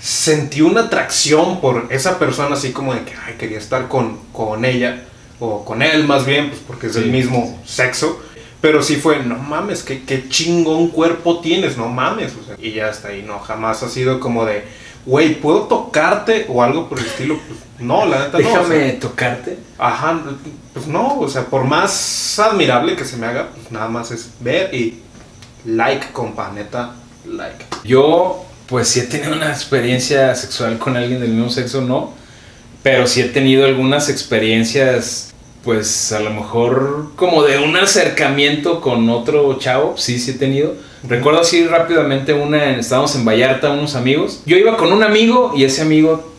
sentí 0.00 0.60
una 0.60 0.82
atracción 0.82 1.60
por 1.60 1.86
esa 1.90 2.18
persona 2.18 2.54
así 2.54 2.72
como 2.72 2.94
de 2.94 3.02
que, 3.04 3.12
ay, 3.26 3.34
quería 3.38 3.58
estar 3.58 3.88
con, 3.88 4.18
con 4.32 4.64
ella 4.64 5.04
o 5.38 5.64
con 5.64 5.82
él 5.82 6.06
más 6.06 6.24
bien, 6.26 6.48
pues 6.48 6.60
porque 6.66 6.86
es 6.86 6.94
Sí, 6.94 7.00
del 7.00 7.10
mismo 7.10 7.60
sexo. 7.64 8.20
Pero 8.60 8.82
sí 8.82 8.96
fue, 8.96 9.22
no 9.22 9.36
mames, 9.36 9.82
qué, 9.82 10.02
qué 10.02 10.28
chingón 10.28 10.88
cuerpo 10.88 11.40
tienes, 11.40 11.76
no 11.76 11.88
mames. 11.88 12.32
O 12.40 12.44
sea, 12.44 12.56
y 12.58 12.72
ya 12.72 12.88
está 12.88 13.08
ahí, 13.08 13.22
no, 13.22 13.38
jamás 13.38 13.82
ha 13.82 13.88
sido 13.88 14.18
como 14.18 14.44
de, 14.44 14.64
güey, 15.04 15.40
¿puedo 15.40 15.62
tocarte 15.62 16.46
o 16.48 16.62
algo 16.62 16.88
por 16.88 16.98
el 16.98 17.06
estilo? 17.06 17.38
Pues 17.46 17.60
no, 17.78 18.06
la 18.06 18.24
neta 18.24 18.38
no. 18.38 18.48
o 18.48 18.50
sea, 18.50 18.62
Déjame 18.62 18.92
tocarte. 18.94 19.58
Ajá, 19.78 20.20
pues 20.72 20.86
no, 20.86 21.18
o 21.18 21.28
sea, 21.28 21.44
por 21.44 21.64
más 21.64 22.38
admirable 22.38 22.96
que 22.96 23.04
se 23.04 23.16
me 23.18 23.26
haga, 23.26 23.50
pues 23.54 23.70
nada 23.70 23.88
más 23.88 24.10
es 24.10 24.30
ver 24.40 24.74
y 24.74 25.02
like, 25.66 26.08
compa, 26.12 26.50
neta, 26.52 26.94
like. 27.26 27.66
Yo, 27.84 28.46
pues 28.68 28.88
sí 28.88 29.00
he 29.00 29.04
tenido 29.04 29.32
una 29.34 29.50
experiencia 29.50 30.34
sexual 30.34 30.78
con 30.78 30.96
alguien 30.96 31.20
del 31.20 31.30
mismo 31.30 31.50
sexo, 31.50 31.80
no. 31.80 32.14
Pero 32.82 33.06
sí 33.06 33.20
he 33.20 33.24
tenido 33.24 33.64
algunas 33.64 34.08
experiencias, 34.08 35.32
pues 35.64 36.12
a 36.12 36.20
lo 36.20 36.30
mejor 36.30 37.10
como 37.16 37.42
de 37.42 37.58
un 37.58 37.76
acercamiento 37.76 38.80
con 38.80 39.08
otro 39.10 39.58
chavo. 39.58 39.94
Sí, 39.96 40.18
sí 40.18 40.32
he 40.32 40.34
tenido. 40.34 40.74
Recuerdo 41.08 41.40
así 41.40 41.66
rápidamente 41.66 42.32
una, 42.32 42.76
estábamos 42.78 43.14
en 43.16 43.24
Vallarta, 43.24 43.70
unos 43.70 43.94
amigos. 43.96 44.42
Yo 44.46 44.56
iba 44.56 44.76
con 44.76 44.92
un 44.92 45.02
amigo 45.02 45.52
y 45.56 45.64
ese 45.64 45.82
amigo 45.82 46.32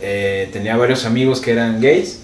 eh, 0.00 0.48
tenía 0.52 0.76
varios 0.76 1.04
amigos 1.04 1.40
que 1.40 1.52
eran 1.52 1.80
gays. 1.80 2.20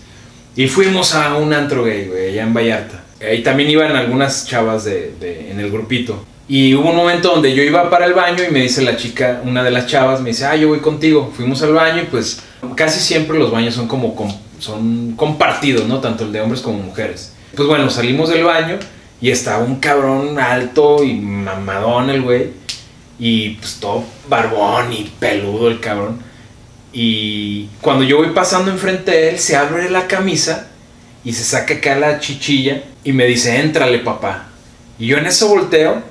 Y 0.57 0.69
fuimos 0.69 1.15
a 1.15 1.35
un 1.37 1.53
antro 1.53 1.85
gay, 1.85 2.07
güey, 2.07 2.29
allá 2.29 2.43
en 2.45 2.55
Vallarta. 2.55 3.03
Ahí 3.21 3.43
también 3.43 3.71
iban 3.71 3.97
algunas 3.97 4.47
chavas 4.47 4.85
de, 4.85 5.13
de- 5.19 5.51
en 5.51 5.59
el 5.59 5.71
grupito. 5.71 6.25
Y 6.47 6.75
hubo 6.75 6.91
un 6.91 6.97
momento 6.97 7.31
donde 7.31 7.55
yo 7.55 7.63
iba 7.63 7.89
para 7.89 8.05
el 8.05 8.13
baño 8.13 8.45
y 8.47 8.53
me 8.53 8.61
dice 8.61 8.83
la 8.83 8.97
chica, 8.97 9.41
una 9.45 9.63
de 9.65 9.71
las 9.71 9.87
chavas, 9.87 10.21
me 10.21 10.31
dice, 10.31 10.45
ah, 10.45 10.55
yo 10.57 10.69
voy 10.69 10.81
contigo. 10.81 11.33
Fuimos 11.35 11.63
al 11.63 11.73
baño 11.73 12.03
y 12.03 12.07
pues 12.07 12.41
casi 12.77 13.01
siempre 13.01 13.39
los 13.39 13.51
baños 13.51 13.75
son 13.75 13.89
como 13.89 14.15
com- 14.15 14.37
son 14.59 15.13
compartidos, 15.17 15.87
¿no? 15.87 16.01
Tanto 16.01 16.25
el 16.25 16.33
de 16.33 16.41
hombres 16.43 16.61
como 16.61 16.79
mujeres. 16.79 17.33
Pues 17.57 17.67
bueno, 17.67 17.89
salimos 17.89 18.29
del 18.29 18.45
baño 18.45 18.79
y 19.21 19.31
estaba 19.31 19.65
un 19.65 19.77
cabrón 19.77 20.39
alto 20.39 21.03
y 21.03 21.15
mamadón 21.15 22.11
el 22.11 22.21
güey. 22.23 22.49
Y 23.19 23.51
pues 23.51 23.77
todo 23.81 24.05
barbón 24.29 24.93
y 24.93 25.11
peludo 25.19 25.69
el 25.69 25.81
cabrón. 25.81 26.19
Y 26.93 27.69
cuando 27.81 28.05
yo 28.05 28.19
voy 28.19 28.31
pasando 28.31 28.71
enfrente 28.71 29.11
de 29.11 29.31
él, 29.31 29.39
se 29.39 29.57
abre 29.57 29.89
la 29.91 30.07
camisa 30.07 30.69
y 31.25 31.33
se 31.33 31.43
saca 31.43 31.75
acá 31.75 31.97
la 31.97 32.21
chichilla 32.21 32.83
y 33.03 33.13
me 33.13 33.25
dice, 33.27 33.61
éntrale 33.61 33.99
papá. 34.01 34.49
Y 34.99 35.07
yo 35.07 35.17
en 35.19 35.27
eso 35.27 35.49
volteo 35.49 36.03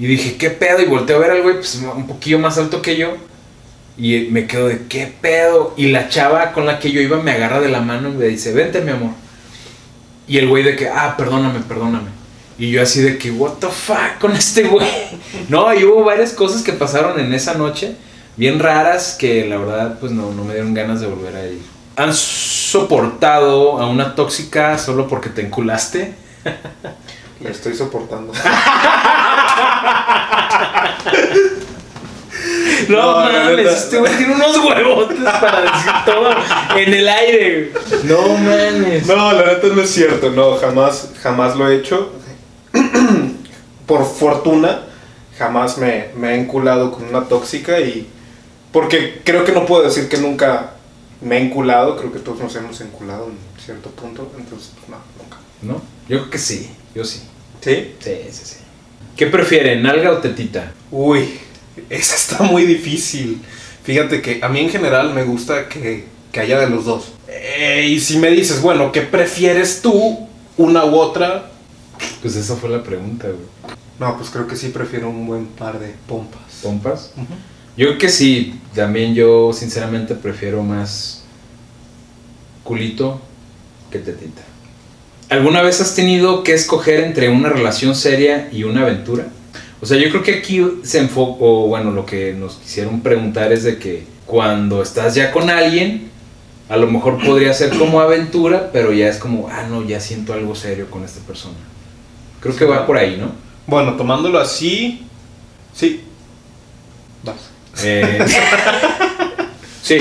y 0.00 0.06
dije, 0.06 0.36
¿qué 0.38 0.48
pedo? 0.48 0.80
Y 0.80 0.86
volteo 0.86 1.18
a 1.18 1.20
ver 1.20 1.30
al 1.30 1.42
güey, 1.42 1.56
pues 1.56 1.74
un 1.94 2.06
poquillo 2.06 2.38
más 2.38 2.56
alto 2.56 2.80
que 2.80 2.96
yo. 2.96 3.18
Y 3.98 4.28
me 4.30 4.46
quedo 4.46 4.68
de, 4.68 4.86
¿qué 4.88 5.12
pedo? 5.20 5.74
Y 5.76 5.88
la 5.88 6.08
chava 6.08 6.52
con 6.52 6.64
la 6.64 6.78
que 6.78 6.90
yo 6.90 7.02
iba 7.02 7.22
me 7.22 7.32
agarra 7.32 7.60
de 7.60 7.68
la 7.68 7.82
mano 7.82 8.08
y 8.08 8.12
me 8.12 8.24
dice, 8.24 8.54
vente 8.54 8.80
mi 8.80 8.92
amor. 8.92 9.10
Y 10.26 10.38
el 10.38 10.48
güey 10.48 10.62
de 10.62 10.74
que, 10.74 10.88
ah, 10.88 11.16
perdóname, 11.18 11.60
perdóname. 11.68 12.08
Y 12.58 12.70
yo 12.70 12.80
así 12.80 13.02
de 13.02 13.18
que, 13.18 13.30
what 13.30 13.58
the 13.60 13.66
fuck 13.66 14.18
con 14.18 14.32
este 14.32 14.62
güey. 14.62 14.88
No, 15.50 15.74
y 15.74 15.84
hubo 15.84 16.02
varias 16.02 16.32
cosas 16.32 16.62
que 16.62 16.72
pasaron 16.72 17.20
en 17.20 17.34
esa 17.34 17.52
noche, 17.54 17.96
bien 18.38 18.58
raras, 18.58 19.16
que 19.20 19.46
la 19.46 19.58
verdad, 19.58 19.98
pues 20.00 20.12
no, 20.12 20.32
no 20.32 20.44
me 20.44 20.54
dieron 20.54 20.72
ganas 20.72 21.02
de 21.02 21.08
volver 21.08 21.36
a 21.36 21.46
ir. 21.46 21.60
¿Han 21.96 22.14
soportado 22.14 23.78
a 23.78 23.86
una 23.86 24.14
tóxica 24.14 24.78
solo 24.78 25.08
porque 25.08 25.28
te 25.28 25.42
enculaste? 25.42 26.14
La 27.40 27.50
estoy 27.50 27.74
soportando. 27.74 28.32
No, 32.88 32.96
No, 32.96 33.16
mames, 33.20 33.56
neta. 33.58 33.70
este 33.72 33.98
güey 33.98 34.16
tiene 34.16 34.34
unos 34.34 34.56
huevotes 34.58 35.18
para 35.18 35.60
decir 35.60 35.92
todo 36.06 36.30
en 36.76 36.94
el 36.94 37.08
aire. 37.08 37.72
No 38.04 38.22
mames. 38.28 39.06
No, 39.06 39.32
la 39.32 39.44
neta 39.46 39.66
no 39.68 39.82
es 39.82 39.90
cierto, 39.90 40.30
no, 40.30 40.56
jamás, 40.56 41.10
jamás 41.22 41.56
lo 41.56 41.68
he 41.68 41.76
hecho. 41.76 42.12
Por 43.86 44.04
fortuna, 44.06 44.82
jamás 45.38 45.78
me, 45.78 46.06
me 46.16 46.30
he 46.34 46.40
enculado 46.40 46.90
con 46.92 47.04
una 47.08 47.24
tóxica 47.28 47.78
y... 47.80 48.08
Porque 48.72 49.20
creo 49.24 49.44
que 49.44 49.52
no 49.52 49.66
puedo 49.66 49.82
decir 49.82 50.08
que 50.08 50.16
nunca 50.18 50.70
me 51.20 51.36
he 51.38 51.40
enculado, 51.42 51.96
creo 51.96 52.12
que 52.12 52.20
todos 52.20 52.38
nos 52.40 52.54
hemos 52.56 52.80
enculado 52.80 53.26
en 53.26 53.36
cierto 53.70 53.90
punto, 53.90 54.32
entonces, 54.36 54.72
pues, 54.74 54.88
no, 54.88 54.96
nunca. 55.16 55.38
¿No? 55.62 55.74
Yo 56.08 56.18
creo 56.18 56.30
que 56.30 56.38
sí, 56.38 56.70
yo 56.92 57.04
sí. 57.04 57.20
¿Sí? 57.60 57.94
Sí, 58.00 58.10
sí, 58.32 58.42
sí. 58.44 58.56
¿Qué 59.16 59.26
prefieren, 59.26 59.82
nalga 59.82 60.10
o 60.10 60.18
tetita? 60.18 60.72
Uy, 60.90 61.38
esa 61.88 62.16
está 62.16 62.42
muy 62.42 62.64
difícil. 62.64 63.40
Fíjate 63.84 64.20
que 64.20 64.40
a 64.42 64.48
mí 64.48 64.60
en 64.60 64.70
general 64.70 65.14
me 65.14 65.22
gusta 65.22 65.68
que, 65.68 66.06
que 66.32 66.40
haya 66.40 66.58
de 66.58 66.68
los 66.68 66.84
dos. 66.84 67.12
Eh, 67.28 67.86
y 67.88 68.00
si 68.00 68.18
me 68.18 68.30
dices, 68.30 68.60
bueno, 68.60 68.90
¿qué 68.90 69.02
prefieres 69.02 69.82
tú, 69.82 70.26
una 70.56 70.84
u 70.84 70.96
otra? 70.96 71.52
Pues 72.22 72.34
esa 72.34 72.56
fue 72.56 72.70
la 72.70 72.82
pregunta, 72.82 73.28
güey. 73.28 73.76
No, 74.00 74.16
pues 74.16 74.30
creo 74.30 74.48
que 74.48 74.56
sí 74.56 74.70
prefiero 74.70 75.10
un 75.10 75.26
buen 75.26 75.46
par 75.46 75.78
de 75.78 75.94
pompas. 76.08 76.60
¿Pompas? 76.62 77.12
Yo 77.76 77.86
creo 77.86 77.98
que 77.98 78.08
sí, 78.08 78.58
también 78.74 79.14
yo 79.14 79.52
sinceramente 79.52 80.14
prefiero 80.16 80.62
más 80.62 81.22
culito 82.64 83.20
que 83.90 83.98
tetita. 83.98 84.42
¿Alguna 85.28 85.62
vez 85.62 85.80
has 85.80 85.94
tenido 85.94 86.42
que 86.42 86.54
escoger 86.54 87.00
entre 87.00 87.28
una 87.28 87.48
relación 87.48 87.94
seria 87.94 88.48
y 88.50 88.64
una 88.64 88.82
aventura? 88.82 89.26
O 89.80 89.86
sea, 89.86 89.96
yo 89.96 90.10
creo 90.10 90.22
que 90.22 90.34
aquí 90.34 90.60
se 90.82 90.98
enfocó, 90.98 91.66
bueno, 91.68 91.90
lo 91.90 92.04
que 92.04 92.34
nos 92.34 92.56
quisieron 92.56 93.00
preguntar 93.00 93.52
es 93.52 93.62
de 93.64 93.78
que 93.78 94.04
cuando 94.26 94.82
estás 94.82 95.14
ya 95.14 95.30
con 95.30 95.48
alguien, 95.48 96.10
a 96.68 96.76
lo 96.76 96.86
mejor 96.86 97.24
podría 97.24 97.54
ser 97.54 97.70
como 97.70 98.00
aventura, 98.00 98.70
pero 98.72 98.92
ya 98.92 99.08
es 99.08 99.18
como, 99.18 99.48
ah, 99.48 99.66
no, 99.68 99.86
ya 99.86 100.00
siento 100.00 100.32
algo 100.32 100.54
serio 100.54 100.90
con 100.90 101.04
esta 101.04 101.20
persona. 101.20 101.56
Creo 102.40 102.56
que 102.56 102.64
va 102.64 102.86
por 102.86 102.96
ahí, 102.96 103.16
¿no? 103.16 103.32
Bueno, 103.66 103.94
tomándolo 103.96 104.38
así, 104.38 105.06
sí. 105.72 106.02
Vas. 107.22 107.50
Eh, 107.82 108.18
sí. 109.82 109.98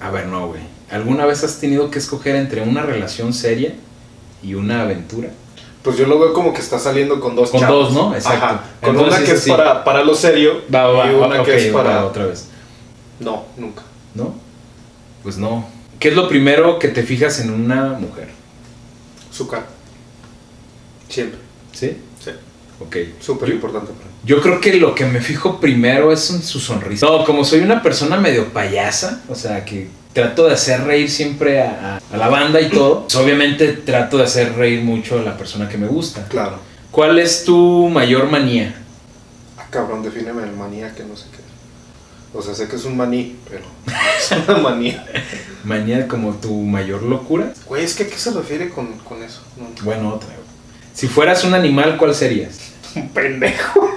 A 0.00 0.10
ver, 0.10 0.26
no, 0.26 0.48
güey. 0.48 0.73
¿Alguna 0.94 1.26
vez 1.26 1.42
has 1.42 1.58
tenido 1.58 1.90
que 1.90 1.98
escoger 1.98 2.36
entre 2.36 2.62
una 2.62 2.82
relación 2.82 3.32
seria 3.32 3.74
y 4.44 4.54
una 4.54 4.82
aventura? 4.82 5.30
Pues 5.82 5.96
yo 5.96 6.06
lo 6.06 6.20
veo 6.20 6.32
como 6.32 6.52
que 6.52 6.60
está 6.60 6.78
saliendo 6.78 7.18
con 7.18 7.34
dos 7.34 7.50
Con 7.50 7.60
chavos. 7.60 7.92
dos, 7.92 8.10
¿no? 8.10 8.14
Exacto. 8.14 8.44
Ajá. 8.44 8.64
Con 8.80 8.90
Entonces, 8.90 9.18
una 9.18 9.26
que 9.26 9.32
es 9.32 9.42
sí. 9.42 9.50
para, 9.50 9.82
para 9.82 10.04
lo 10.04 10.14
serio 10.14 10.62
Va, 10.72 10.86
va, 10.86 11.10
y 11.10 11.14
va, 11.16 11.26
una 11.26 11.42
que 11.42 11.56
es 11.56 11.74
va, 11.74 11.82
para... 11.82 12.06
otra 12.06 12.26
vez. 12.26 12.46
No, 13.18 13.44
nunca. 13.56 13.82
¿No? 14.14 14.34
Pues 15.24 15.36
no. 15.36 15.66
¿Qué 15.98 16.10
es 16.10 16.14
lo 16.14 16.28
primero 16.28 16.78
que 16.78 16.86
te 16.86 17.02
fijas 17.02 17.40
en 17.40 17.50
una 17.50 17.94
mujer? 17.98 18.28
Su 19.32 19.48
cara. 19.48 19.66
Siempre. 21.08 21.40
¿Sí? 21.72 21.96
Sí. 22.24 22.30
Ok. 22.78 22.96
Súper 23.20 23.48
importante 23.48 23.92
para 23.92 24.04
mí. 24.06 24.12
Yo 24.24 24.40
creo 24.40 24.60
que 24.60 24.74
lo 24.74 24.94
que 24.94 25.06
me 25.06 25.20
fijo 25.20 25.58
primero 25.60 26.12
es 26.12 26.30
en 26.30 26.40
su 26.40 26.60
sonrisa. 26.60 27.04
No, 27.04 27.24
como 27.24 27.44
soy 27.44 27.60
una 27.60 27.82
persona 27.82 28.16
medio 28.16 28.52
payasa, 28.52 29.22
o 29.28 29.34
sea, 29.34 29.64
que 29.64 29.88
trato 30.14 30.46
de 30.46 30.54
hacer 30.54 30.84
reír 30.84 31.10
siempre 31.10 31.60
a, 31.60 32.00
la 32.16 32.28
banda 32.28 32.60
y 32.60 32.70
todo, 32.70 33.02
pues 33.02 33.16
obviamente 33.16 33.72
trato 33.72 34.16
de 34.16 34.24
hacer 34.24 34.54
reír 34.54 34.80
mucho 34.82 35.18
a 35.18 35.22
la 35.22 35.36
persona 35.36 35.68
que 35.68 35.76
me 35.76 35.86
gusta. 35.86 36.26
Claro. 36.28 36.58
¿Cuál 36.90 37.18
es 37.18 37.44
tu 37.44 37.88
mayor 37.88 38.30
manía? 38.30 38.74
Ah, 39.58 39.66
cabrón, 39.68 40.02
defíneme 40.02 40.44
el 40.44 40.52
manía 40.52 40.94
que 40.94 41.04
no 41.04 41.16
sé 41.16 41.26
qué. 41.32 41.44
O 42.36 42.42
sea, 42.42 42.54
sé 42.54 42.68
que 42.68 42.76
es 42.76 42.84
un 42.84 42.96
maní, 42.96 43.36
pero 43.48 43.64
es 44.18 44.48
una 44.48 44.58
manía. 44.58 45.04
Manía 45.64 46.08
como 46.08 46.34
tu 46.34 46.52
mayor 46.62 47.02
locura. 47.02 47.52
Güey, 47.66 47.84
es 47.84 47.94
que 47.94 48.04
¿a 48.04 48.06
qué 48.06 48.16
se 48.16 48.30
refiere 48.30 48.70
con, 48.70 48.98
con 48.98 49.22
eso? 49.22 49.42
No. 49.56 49.66
Bueno, 49.82 50.14
otra. 50.14 50.28
Si 50.94 51.08
fueras 51.08 51.42
un 51.44 51.54
animal, 51.54 51.96
¿cuál 51.96 52.14
serías? 52.14 52.58
Un 52.94 53.08
pendejo. 53.08 53.90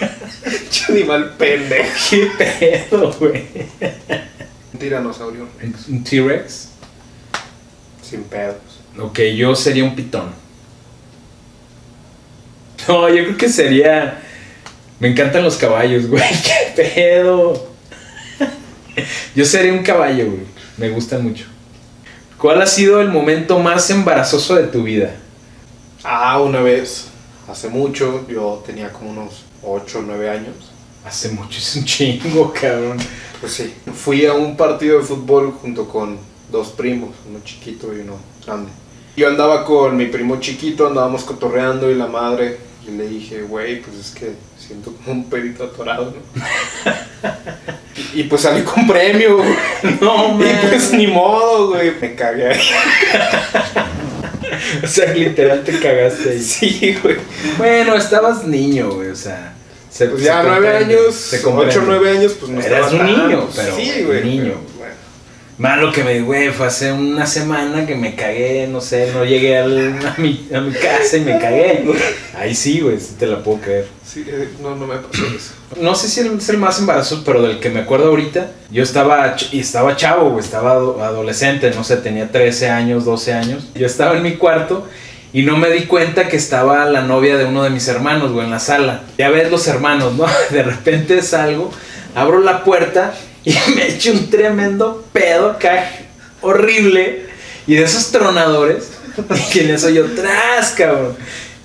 Animal 0.88 1.34
pendejo. 1.36 1.90
¿Qué 2.10 2.30
pedo, 2.36 3.12
güey? 3.12 3.44
Un 4.76 4.80
tiranosaurio 4.80 5.48
¿Un 5.62 5.74
un 5.88 6.04
T-Rex? 6.04 6.68
sin 8.02 8.24
pedos. 8.24 8.56
Ok, 9.00 9.20
yo 9.34 9.56
sería 9.56 9.84
un 9.84 9.96
pitón. 9.96 10.30
No, 12.86 13.08
yo 13.08 13.24
creo 13.24 13.36
que 13.38 13.48
sería. 13.48 14.22
Me 15.00 15.08
encantan 15.08 15.42
los 15.42 15.56
caballos, 15.56 16.06
güey. 16.08 16.22
¿Qué 16.22 16.74
pedo? 16.76 17.70
Yo 19.34 19.46
sería 19.46 19.72
un 19.72 19.82
caballo, 19.82 20.26
güey. 20.26 20.42
Me 20.76 20.90
gustan 20.90 21.24
mucho. 21.24 21.46
¿Cuál 22.36 22.60
ha 22.60 22.66
sido 22.66 23.00
el 23.00 23.08
momento 23.08 23.58
más 23.58 23.88
embarazoso 23.88 24.56
de 24.56 24.64
tu 24.64 24.82
vida? 24.82 25.16
Ah, 26.04 26.38
una 26.42 26.60
vez, 26.60 27.06
hace 27.48 27.68
mucho, 27.68 28.26
yo 28.28 28.62
tenía 28.66 28.92
como 28.92 29.10
unos 29.10 29.42
8 29.62 30.00
o 30.00 30.02
9 30.02 30.30
años. 30.30 30.54
Hace 31.06 31.30
mucho, 31.30 31.58
es 31.58 31.76
un 31.76 31.84
chingo, 31.84 32.52
cabrón. 32.52 32.98
Pues 33.40 33.52
sí, 33.52 33.72
fui 33.94 34.26
a 34.26 34.32
un 34.32 34.56
partido 34.56 34.98
de 34.98 35.04
fútbol 35.04 35.52
junto 35.52 35.88
con 35.88 36.18
dos 36.50 36.68
primos, 36.68 37.10
uno 37.28 37.40
chiquito 37.44 37.94
y 37.96 38.00
uno 38.00 38.16
grande. 38.44 38.70
Yo 39.16 39.28
andaba 39.28 39.64
con 39.64 39.96
mi 39.96 40.06
primo 40.06 40.40
chiquito, 40.40 40.86
andábamos 40.86 41.24
cotorreando 41.24 41.90
y 41.90 41.94
la 41.94 42.06
madre, 42.06 42.58
y 42.86 42.90
le 42.90 43.08
dije, 43.08 43.42
güey, 43.42 43.80
pues 43.80 43.96
es 43.96 44.10
que 44.12 44.32
siento 44.58 44.92
como 44.92 45.12
un 45.12 45.30
pedito 45.30 45.64
atorado, 45.64 46.12
¿no? 46.12 46.92
y, 48.14 48.20
y 48.20 48.22
pues 48.24 48.42
salí 48.42 48.62
con 48.62 48.86
premio, 48.86 49.38
güey. 49.38 49.54
No, 50.00 50.38
Y 50.40 50.68
pues 50.68 50.92
ni 50.92 51.06
modo, 51.06 51.68
güey, 51.68 51.92
me 52.00 52.14
cagué 52.14 52.48
ahí. 52.48 52.60
O 54.82 54.86
sea, 54.86 55.12
literal 55.12 55.64
te 55.64 55.78
cagaste 55.78 56.30
ahí. 56.30 56.42
Sí, 56.42 56.96
güey. 57.02 57.16
Bueno, 57.58 57.94
estabas 57.94 58.44
niño, 58.44 58.90
güey, 58.90 59.08
o 59.10 59.16
sea. 59.16 59.55
Se- 59.96 60.06
Pues 60.06 60.22
ya 60.22 60.42
nueve 60.42 60.76
años, 60.76 61.32
ocho 61.44 61.82
nueve 61.86 62.10
años, 62.10 62.32
pues 62.38 62.50
no 62.52 62.60
Eras 62.60 62.92
un 62.92 62.98
tan- 62.98 63.06
niño, 63.06 63.48
pero, 63.54 63.76
Sí, 63.76 63.90
güey, 63.90 64.04
güey. 64.04 64.24
niño. 64.24 64.42
pero, 64.44 64.78
bueno. 64.78 64.94
Malo 65.58 65.90
que 65.90 66.04
me, 66.04 66.20
güey, 66.20 66.50
fue 66.50 66.66
hace 66.66 66.92
una 66.92 67.26
semana 67.26 67.86
que 67.86 67.94
me 67.94 68.14
cagué, 68.14 68.68
no 68.70 68.82
sé, 68.82 69.10
no 69.14 69.24
llegué 69.24 69.56
al- 69.56 69.98
a, 70.06 70.14
mi, 70.20 70.46
a 70.54 70.60
mi 70.60 70.72
casa 70.72 71.16
y 71.16 71.20
me 71.20 71.38
cagué. 71.38 71.82
Ahí 72.38 72.54
sí, 72.54 72.80
güey, 72.80 73.00
sí 73.00 73.14
te 73.18 73.26
la 73.26 73.42
puedo 73.42 73.58
creer. 73.62 73.88
Sí, 74.06 74.22
eh, 74.28 74.48
no, 74.62 74.76
no 74.76 74.86
me 74.86 74.96
pasó 74.96 75.24
eso. 75.26 75.52
No 75.80 75.94
sé 75.94 76.08
si 76.08 76.20
es 76.20 76.48
el 76.50 76.58
más 76.58 76.78
embarazoso, 76.78 77.22
pero 77.24 77.40
del 77.42 77.58
que 77.58 77.70
me 77.70 77.80
acuerdo 77.80 78.08
ahorita, 78.08 78.50
yo 78.70 78.82
estaba, 78.82 79.34
y 79.50 79.60
estaba 79.60 79.96
chavo, 79.96 80.30
güey, 80.30 80.44
estaba 80.44 80.72
ado- 80.72 81.02
adolescente, 81.02 81.70
no 81.74 81.84
sé, 81.84 81.96
tenía 81.96 82.30
13 82.30 82.68
años, 82.68 83.04
12 83.06 83.32
años. 83.32 83.68
Yo 83.74 83.86
estaba 83.86 84.16
en 84.16 84.22
mi 84.22 84.32
cuarto 84.36 84.86
y 85.36 85.42
no 85.42 85.58
me 85.58 85.68
di 85.68 85.82
cuenta 85.82 86.28
que 86.28 86.38
estaba 86.38 86.86
la 86.86 87.02
novia 87.02 87.36
de 87.36 87.44
uno 87.44 87.62
de 87.62 87.68
mis 87.68 87.86
hermanos, 87.88 88.32
güey, 88.32 88.46
en 88.46 88.50
la 88.50 88.58
sala. 88.58 89.02
Ya 89.18 89.28
ves 89.28 89.50
los 89.50 89.68
hermanos, 89.68 90.14
¿no? 90.14 90.24
De 90.50 90.62
repente 90.62 91.20
salgo, 91.20 91.70
abro 92.14 92.40
la 92.40 92.64
puerta 92.64 93.12
y 93.44 93.54
me 93.76 93.86
echo 93.86 94.12
un 94.12 94.30
tremendo 94.30 95.04
pedo 95.12 95.50
acá, 95.50 95.90
horrible, 96.40 97.26
y 97.66 97.74
de 97.74 97.82
esos 97.82 98.10
tronadores, 98.12 98.92
y 99.54 99.58
en 99.58 99.70
eso 99.72 99.90
yo, 99.90 100.06
tras, 100.06 100.70
cabrón. 100.70 101.14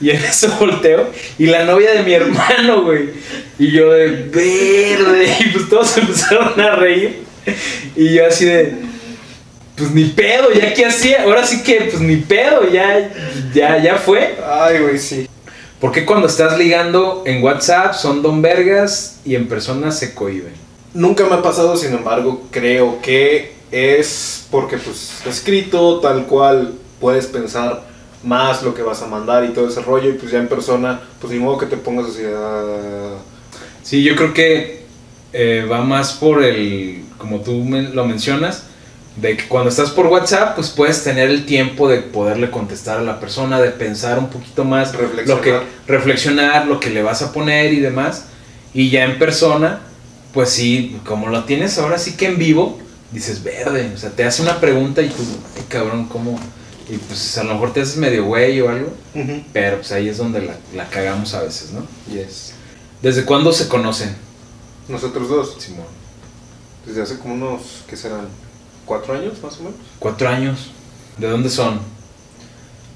Y 0.01 0.09
en 0.09 0.17
eso 0.17 0.53
volteo, 0.59 1.09
y 1.39 1.45
la 1.45 1.63
novia 1.63 1.93
de 1.93 2.03
mi 2.03 2.11
hermano, 2.11 2.81
güey. 2.81 3.11
Y 3.57 3.71
yo 3.71 3.89
de 3.93 4.07
verde, 4.33 5.33
y 5.39 5.45
pues 5.45 5.69
todos 5.69 5.97
empezaron 5.97 6.59
a 6.59 6.75
reír. 6.75 7.23
Y 7.95 8.15
yo 8.15 8.27
así 8.27 8.43
de, 8.43 8.90
pues 9.75 9.91
ni 9.91 10.05
pedo, 10.05 10.51
ya 10.53 10.73
que 10.73 10.85
hacía, 10.85 11.23
ahora 11.23 11.45
sí 11.45 11.63
que, 11.63 11.75
pues 11.89 11.99
ni 12.01 12.17
pedo, 12.17 12.69
ya, 12.71 13.11
ya, 13.53 13.81
ya 13.81 13.95
fue. 13.95 14.37
Ay, 14.45 14.79
güey, 14.79 14.97
sí. 14.99 15.27
Porque 15.79 16.05
cuando 16.05 16.27
estás 16.27 16.57
ligando 16.57 17.23
en 17.25 17.41
WhatsApp 17.43 17.93
son 17.95 18.21
don 18.21 18.41
vergas 18.41 19.19
y 19.25 19.35
en 19.35 19.47
persona 19.47 19.91
se 19.91 20.13
cohiben. 20.13 20.53
Nunca 20.93 21.25
me 21.25 21.35
ha 21.35 21.41
pasado, 21.41 21.75
sin 21.77 21.93
embargo, 21.93 22.43
creo 22.51 23.01
que 23.01 23.53
es 23.71 24.45
porque 24.51 24.77
pues 24.77 25.21
escrito 25.25 25.99
tal 26.01 26.25
cual 26.27 26.73
puedes 26.99 27.25
pensar 27.25 27.83
más 28.23 28.61
lo 28.61 28.75
que 28.75 28.83
vas 28.83 29.01
a 29.01 29.07
mandar 29.07 29.45
y 29.45 29.53
todo 29.53 29.69
ese 29.69 29.81
rollo 29.81 30.09
y 30.09 30.13
pues 30.13 30.31
ya 30.31 30.37
en 30.39 30.47
persona, 30.49 30.99
pues 31.19 31.33
ni 31.33 31.39
modo 31.39 31.57
que 31.57 31.65
te 31.65 31.77
pongas 31.77 32.07
así. 32.11 32.21
ah, 32.27 33.15
Sí, 33.81 34.03
yo 34.03 34.15
creo 34.15 34.33
que 34.33 34.81
eh, 35.33 35.65
va 35.71 35.81
más 35.81 36.11
por 36.13 36.43
el, 36.43 37.03
como 37.17 37.39
tú 37.39 37.63
me- 37.63 37.89
lo 37.89 38.05
mencionas, 38.05 38.65
de 39.17 39.35
que 39.37 39.47
cuando 39.47 39.69
estás 39.69 39.91
por 39.91 40.07
WhatsApp, 40.07 40.55
pues 40.55 40.69
puedes 40.69 41.03
tener 41.03 41.29
el 41.29 41.45
tiempo 41.45 41.89
de 41.89 41.97
poderle 42.01 42.49
contestar 42.49 42.97
a 42.97 43.01
la 43.01 43.19
persona, 43.19 43.59
de 43.61 43.69
pensar 43.71 44.17
un 44.19 44.29
poquito 44.29 44.63
más, 44.63 44.93
lo 44.93 44.99
que 44.99 45.05
Reflexionar. 45.05 45.63
reflexionar, 45.87 46.67
lo 46.67 46.79
que 46.79 46.89
le 46.89 47.03
vas 47.03 47.21
a 47.21 47.33
poner 47.33 47.73
y 47.73 47.79
demás. 47.81 48.25
Y 48.73 48.89
ya 48.89 49.03
en 49.03 49.19
persona, 49.19 49.81
pues 50.33 50.49
sí, 50.49 50.97
como 51.05 51.27
lo 51.27 51.43
tienes 51.43 51.77
ahora 51.77 51.97
sí 51.99 52.13
que 52.13 52.27
en 52.27 52.37
vivo, 52.37 52.79
dices 53.11 53.43
verde, 53.43 53.91
o 53.93 53.97
sea, 53.97 54.11
te 54.11 54.23
hace 54.23 54.41
una 54.41 54.61
pregunta 54.61 55.01
y 55.01 55.09
tú, 55.09 55.23
ay 55.57 55.63
cabrón, 55.67 56.05
¿cómo? 56.07 56.39
Y 56.89 56.95
pues 56.97 57.37
a 57.37 57.43
lo 57.43 57.53
mejor 57.53 57.73
te 57.73 57.81
haces 57.81 57.97
medio 57.97 58.23
güey 58.25 58.61
o 58.61 58.69
algo, 58.69 58.93
pero 59.51 59.77
pues 59.77 59.91
ahí 59.91 60.07
es 60.07 60.17
donde 60.17 60.41
la, 60.41 60.55
la 60.73 60.87
cagamos 60.89 61.33
a 61.33 61.41
veces, 61.43 61.71
¿no? 61.71 61.85
Yes. 62.13 62.53
¿Desde 63.01 63.25
cuándo 63.25 63.51
se 63.51 63.67
conocen, 63.67 64.15
Nosotros 64.87 65.27
dos, 65.27 65.55
Simón? 65.59 65.85
desde 66.85 67.01
hace 67.01 67.17
como 67.19 67.33
unos, 67.33 67.83
¿qué 67.89 67.95
serán? 67.97 68.27
¿Cuatro 68.91 69.13
años 69.13 69.41
más 69.41 69.57
o 69.57 69.63
menos? 69.63 69.79
Cuatro 69.99 70.27
años. 70.27 70.69
¿De 71.17 71.25
dónde 71.25 71.49
son? 71.49 71.79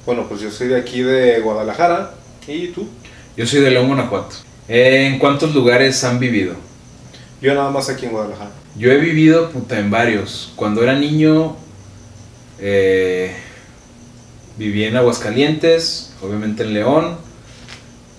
Bueno, 0.05 0.27
pues 0.27 0.41
yo 0.41 0.51
soy 0.51 0.67
de 0.67 0.77
aquí 0.77 1.01
de 1.01 1.39
Guadalajara. 1.39 2.15
¿Y 2.45 2.67
tú? 2.67 2.85
Yo 3.37 3.47
soy 3.47 3.61
de 3.61 3.71
León, 3.71 3.87
Guanajuato. 3.87 4.35
¿En 4.67 5.17
cuántos 5.19 5.55
lugares 5.55 6.03
han 6.03 6.19
vivido? 6.19 6.55
Yo 7.41 7.55
nada 7.55 7.69
más 7.69 7.87
aquí 7.87 8.07
en 8.07 8.11
Guadalajara. 8.11 8.51
Yo 8.77 8.91
he 8.91 8.97
vivido 8.97 9.49
puta, 9.51 9.79
en 9.79 9.89
varios. 9.89 10.51
Cuando 10.57 10.83
era 10.83 10.99
niño, 10.99 11.55
eh, 12.59 13.33
viví 14.57 14.83
en 14.83 14.97
Aguascalientes, 14.97 16.13
obviamente 16.21 16.63
en 16.63 16.73
León. 16.73 17.17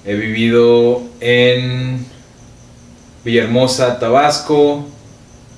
He 0.07 0.15
vivido 0.15 1.03
en 1.21 2.07
Villahermosa, 3.23 3.99
Tabasco. 3.99 4.87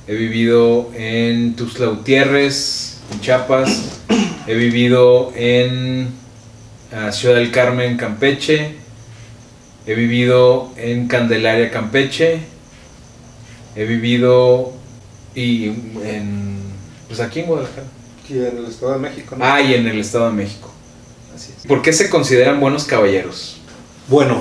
He 0.08 0.14
vivido 0.14 0.90
en 0.94 1.54
Tuxtla 1.54 1.88
Gutiérrez, 1.88 2.96
en 3.12 3.20
Chiapas. 3.20 4.00
He 4.46 4.54
vivido 4.54 5.34
en 5.36 6.08
ah, 6.90 7.12
Ciudad 7.12 7.34
del 7.34 7.50
Carmen, 7.50 7.98
Campeche. 7.98 8.76
He 9.86 9.94
vivido 9.94 10.72
en 10.78 11.08
Candelaria, 11.08 11.70
Campeche. 11.70 12.40
He 13.76 13.84
vivido 13.84 14.72
y 15.34 15.66
en 15.66 16.62
pues 17.06 17.20
aquí 17.20 17.40
en 17.40 17.46
Guadalajara. 17.46 17.86
Aquí 18.24 18.38
en 18.38 18.56
el 18.56 18.64
Estado 18.64 18.92
de 18.94 18.98
México, 19.00 19.36
¿no? 19.36 19.44
Ah, 19.44 19.60
y 19.60 19.74
en 19.74 19.86
el 19.86 20.00
Estado 20.00 20.30
de 20.30 20.32
México. 20.32 20.72
Así 21.36 21.52
es. 21.54 21.66
¿Por 21.66 21.82
qué 21.82 21.92
se 21.92 22.08
consideran 22.08 22.60
buenos 22.60 22.84
caballeros? 22.84 23.58
Bueno, 24.08 24.40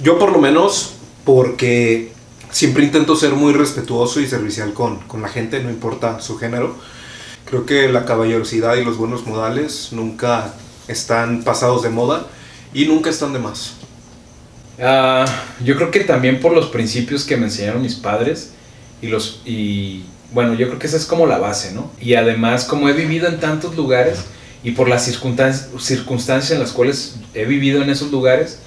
Yo 0.00 0.16
por 0.16 0.30
lo 0.30 0.38
menos, 0.38 0.92
porque 1.24 2.12
siempre 2.52 2.84
intento 2.84 3.16
ser 3.16 3.32
muy 3.32 3.52
respetuoso 3.52 4.20
y 4.20 4.28
servicial 4.28 4.72
con, 4.72 5.00
con 5.00 5.22
la 5.22 5.28
gente, 5.28 5.62
no 5.62 5.70
importa 5.70 6.20
su 6.20 6.38
género. 6.38 6.76
Creo 7.46 7.66
que 7.66 7.88
la 7.88 8.04
caballerosidad 8.04 8.76
y 8.76 8.84
los 8.84 8.96
buenos 8.96 9.26
modales 9.26 9.88
nunca 9.90 10.54
están 10.86 11.42
pasados 11.42 11.82
de 11.82 11.90
moda 11.90 12.26
y 12.72 12.84
nunca 12.84 13.10
están 13.10 13.32
de 13.32 13.38
más. 13.40 13.74
Ah, 14.80 15.24
yo 15.64 15.76
creo 15.76 15.90
que 15.90 16.00
también 16.00 16.40
por 16.40 16.52
los 16.52 16.66
principios 16.66 17.24
que 17.24 17.36
me 17.36 17.46
enseñaron 17.46 17.82
mis 17.82 17.94
padres 17.94 18.52
y 19.00 19.08
los 19.08 19.42
y 19.44 20.04
bueno, 20.32 20.54
yo 20.54 20.66
creo 20.66 20.78
que 20.78 20.86
esa 20.86 20.96
es 20.96 21.04
como 21.04 21.26
la 21.26 21.38
base, 21.38 21.72
¿no? 21.72 21.90
Y 22.00 22.14
además 22.14 22.64
como 22.64 22.88
he 22.88 22.92
vivido 22.92 23.28
en 23.28 23.38
tantos 23.38 23.76
lugares 23.76 24.20
y 24.64 24.72
por 24.72 24.88
las 24.88 25.04
circunstancias, 25.04 25.68
circunstancias 25.78 26.52
en 26.52 26.60
las 26.60 26.72
cuales 26.72 27.16
he 27.34 27.44
vivido 27.44 27.82
en 27.82 27.90
esos 27.90 28.10
lugares, 28.10 28.60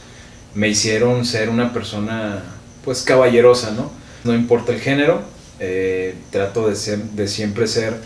me 0.53 0.69
hicieron 0.69 1.25
ser 1.25 1.49
una 1.49 1.73
persona 1.73 2.43
pues 2.85 3.01
caballerosa, 3.01 3.71
¿no? 3.71 3.91
No 4.23 4.33
importa 4.33 4.71
el 4.71 4.79
género, 4.79 5.21
eh, 5.59 6.15
trato 6.31 6.69
de, 6.69 6.75
ser, 6.75 6.99
de 6.99 7.27
siempre 7.27 7.67
ser 7.67 7.99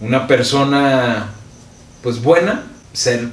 una 0.00 0.26
persona 0.26 1.32
pues 2.02 2.20
buena, 2.20 2.66
ser 2.92 3.28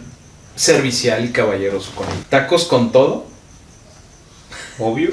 servicial 0.56 1.26
y 1.26 1.32
caballeroso 1.32 1.92
con 1.96 2.08
tacos 2.30 2.66
con 2.66 2.92
todo. 2.92 3.26
Obvio. 4.80 5.12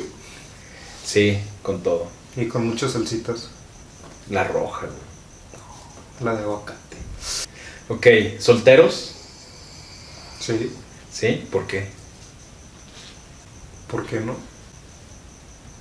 Sí, 1.05 1.39
con 1.63 1.83
todo. 1.83 2.09
Y 2.37 2.47
con 2.47 2.67
muchas 2.67 2.93
salsitas. 2.93 3.49
La 4.29 4.45
roja, 4.45 4.87
La 6.23 6.35
de 6.35 6.43
aguacate. 6.43 6.97
Ok, 7.89 8.07
¿solteros? 8.39 9.13
Sí. 10.39 10.73
¿Sí? 11.13 11.47
¿Por 11.51 11.67
qué? 11.67 11.89
¿Por 13.91 14.07
qué 14.07 14.21
no? 14.21 14.50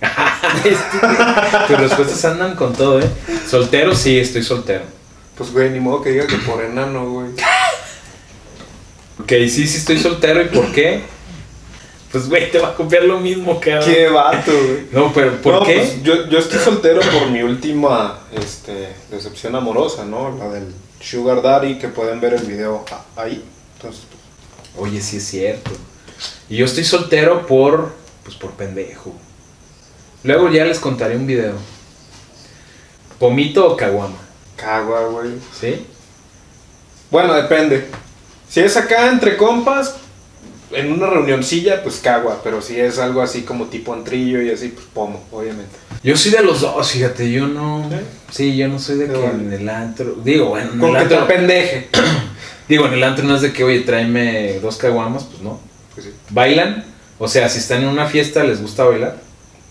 Tus 1.67 1.79
respuestas 1.79 2.25
andan 2.25 2.55
con 2.55 2.73
todo, 2.73 2.99
¿eh? 2.99 3.09
Soltero, 3.47 3.95
sí, 3.95 4.19
estoy 4.19 4.43
soltero. 4.43 4.83
Pues, 5.35 5.51
güey, 5.51 5.69
ni 5.69 5.79
modo 5.79 6.01
que 6.01 6.11
diga 6.11 6.27
que 6.27 6.37
por 6.37 6.63
enano, 6.63 7.09
güey. 7.11 7.29
Ok, 9.21 9.29
sí, 9.49 9.67
sí 9.67 9.77
estoy 9.77 9.99
soltero. 9.99 10.41
¿Y 10.41 10.45
por 10.45 10.71
qué? 10.71 11.01
Pues, 12.11 12.27
güey, 12.27 12.51
te 12.51 12.59
va 12.59 12.69
a 12.69 12.75
copiar 12.75 13.03
lo 13.03 13.19
mismo, 13.19 13.59
cabrón. 13.59 13.85
Qué 13.85 14.07
vato, 14.07 14.51
güey. 14.51 14.87
No, 14.91 15.13
pero 15.13 15.41
¿por 15.41 15.53
No, 15.55 15.63
qué? 15.65 15.75
pues, 15.75 16.03
yo, 16.03 16.27
yo 16.27 16.39
estoy 16.39 16.59
soltero 16.59 17.01
por 17.01 17.29
mi 17.29 17.43
última 17.43 18.19
este, 18.31 18.93
decepción 19.11 19.55
amorosa, 19.55 20.05
¿no? 20.05 20.35
La 20.37 20.49
del 20.49 20.73
Sugar 20.99 21.41
Daddy, 21.41 21.77
que 21.77 21.87
pueden 21.89 22.19
ver 22.19 22.33
el 22.33 22.43
video 22.45 22.83
ahí. 23.15 23.43
Entonces, 23.75 24.03
pues, 24.09 24.19
Oye, 24.77 25.01
sí 25.01 25.17
es 25.17 25.25
cierto. 25.25 25.71
Y 26.49 26.57
yo 26.57 26.65
estoy 26.65 26.83
soltero 26.85 27.45
por. 27.45 27.93
Pues 28.23 28.35
por 28.35 28.51
pendejo. 28.51 29.13
Luego 30.23 30.49
ya 30.51 30.65
les 30.65 30.79
contaré 30.79 31.15
un 31.15 31.27
video. 31.27 31.53
¿Pomito 33.17 33.73
o 33.73 33.77
caguama? 33.77 34.15
cagua, 34.55 35.07
güey. 35.07 35.31
¿Sí? 35.57 35.85
Bueno, 37.09 37.33
depende. 37.33 37.85
Si 38.49 38.59
es 38.59 38.75
acá 38.75 39.07
entre 39.09 39.37
compas, 39.37 39.95
en 40.71 40.91
una 40.91 41.07
reunioncilla, 41.07 41.81
pues 41.81 41.99
cagua. 41.99 42.41
Pero 42.43 42.61
si 42.61 42.77
es 42.77 42.99
algo 42.99 43.21
así 43.21 43.43
como 43.43 43.65
tipo 43.67 43.93
antrillo 43.93 44.41
y 44.41 44.51
así, 44.51 44.67
pues 44.69 44.85
pomo, 44.93 45.23
obviamente. 45.31 45.71
Yo 46.03 46.17
soy 46.17 46.31
de 46.31 46.43
los 46.43 46.59
dos, 46.59 46.91
fíjate, 46.91 47.31
yo 47.31 47.47
no. 47.47 47.89
Sí, 48.31 48.57
yo 48.57 48.67
no 48.67 48.79
soy 48.79 48.97
de 48.97 49.07
que 49.07 49.25
en 49.25 49.53
el 49.53 49.69
antro. 49.69 50.15
Digo, 50.23 50.49
bueno, 50.49 50.73
en 50.73 50.79
Con 50.79 50.95
el 50.95 51.03
que 51.03 51.09
te 51.09 51.15
antro. 51.15 51.35
pendeje. 51.35 51.89
Digo, 52.67 52.85
en 52.85 52.93
el 52.93 53.03
antro 53.03 53.25
no 53.25 53.35
es 53.37 53.41
de 53.41 53.53
que, 53.53 53.63
oye, 53.63 53.79
tráeme 53.81 54.59
dos 54.59 54.75
caguamas, 54.75 55.23
pues 55.23 55.41
no. 55.41 55.59
Pues 55.95 56.07
sí. 56.07 56.13
¿Bailan? 56.31 56.83
O 57.17 57.27
sea, 57.29 57.47
si 57.47 57.59
están 57.59 57.81
en 57.83 57.87
una 57.87 58.07
fiesta, 58.07 58.43
¿les 58.43 58.61
gusta 58.61 58.83
bailar? 58.83 59.17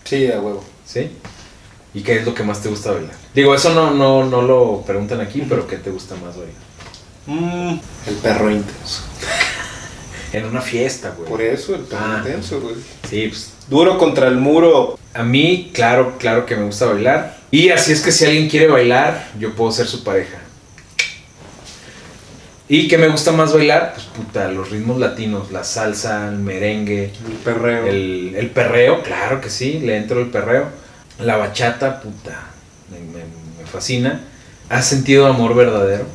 Sí, 0.09 0.31
a 0.31 0.39
huevo. 0.39 0.63
¿Sí? 0.85 1.11
¿Y 1.93 2.01
qué 2.01 2.17
es 2.17 2.25
lo 2.25 2.33
que 2.33 2.41
más 2.41 2.61
te 2.63 2.69
gusta 2.69 2.91
bailar? 2.93 3.13
Digo, 3.35 3.53
eso 3.53 3.71
no, 3.75 3.91
no, 3.91 4.25
no 4.25 4.41
lo 4.41 4.81
preguntan 4.87 5.21
aquí, 5.21 5.43
pero 5.47 5.67
¿qué 5.67 5.77
te 5.77 5.91
gusta 5.91 6.15
más 6.15 6.35
bailar? 6.35 6.55
Mm, 7.27 7.79
el 8.07 8.15
perro 8.15 8.49
intenso. 8.49 9.03
En 10.33 10.45
una 10.45 10.61
fiesta, 10.61 11.13
güey. 11.17 11.27
Por 11.29 11.41
eso, 11.41 11.73
el 11.75 11.81
perro 11.81 12.03
Ah. 12.05 12.17
intenso, 12.23 12.59
güey. 12.61 12.75
Sí, 13.09 13.27
pues 13.29 13.51
Duro 13.69 13.97
contra 13.99 14.27
el 14.27 14.37
muro. 14.37 14.97
a 15.13 15.23
mí, 15.23 15.71
claro, 15.73 16.15
claro 16.19 16.45
que 16.47 16.55
me 16.55 16.65
gusta 16.65 16.85
bailar. 16.87 17.37
Y 17.51 17.69
así 17.69 17.91
es 17.91 18.01
que 18.01 18.11
si 18.11 18.25
alguien 18.25 18.47
quiere 18.49 18.67
bailar, 18.67 19.29
yo 19.39 19.53
puedo 19.55 19.71
ser 19.71 19.85
su 19.87 20.03
pareja. 20.03 20.38
¿Y 22.69 22.87
qué 22.87 22.97
me 22.99 23.07
gusta 23.07 23.31
más 23.31 23.51
bailar? 23.51 23.93
Pues 23.95 24.05
puta, 24.05 24.47
los 24.49 24.69
ritmos 24.69 24.99
latinos, 24.99 25.51
la 25.51 25.63
salsa, 25.63 26.27
el 26.29 26.35
merengue, 26.37 27.05
El 27.25 27.33
perreo. 27.43 27.87
el, 27.87 28.33
el 28.37 28.49
perreo, 28.51 29.01
claro 29.01 29.41
que 29.41 29.49
sí, 29.49 29.79
le 29.79 29.97
entro 29.97 30.21
el 30.21 30.27
perreo. 30.29 30.67
La 31.19 31.35
bachata, 31.37 31.99
puta, 31.99 32.47
me, 32.91 32.99
me- 32.99 33.25
me 33.59 33.65
fascina. 33.65 34.21
¿Has 34.69 34.85
sentido 34.87 35.25
amor 35.25 35.55
verdadero? 35.55 36.05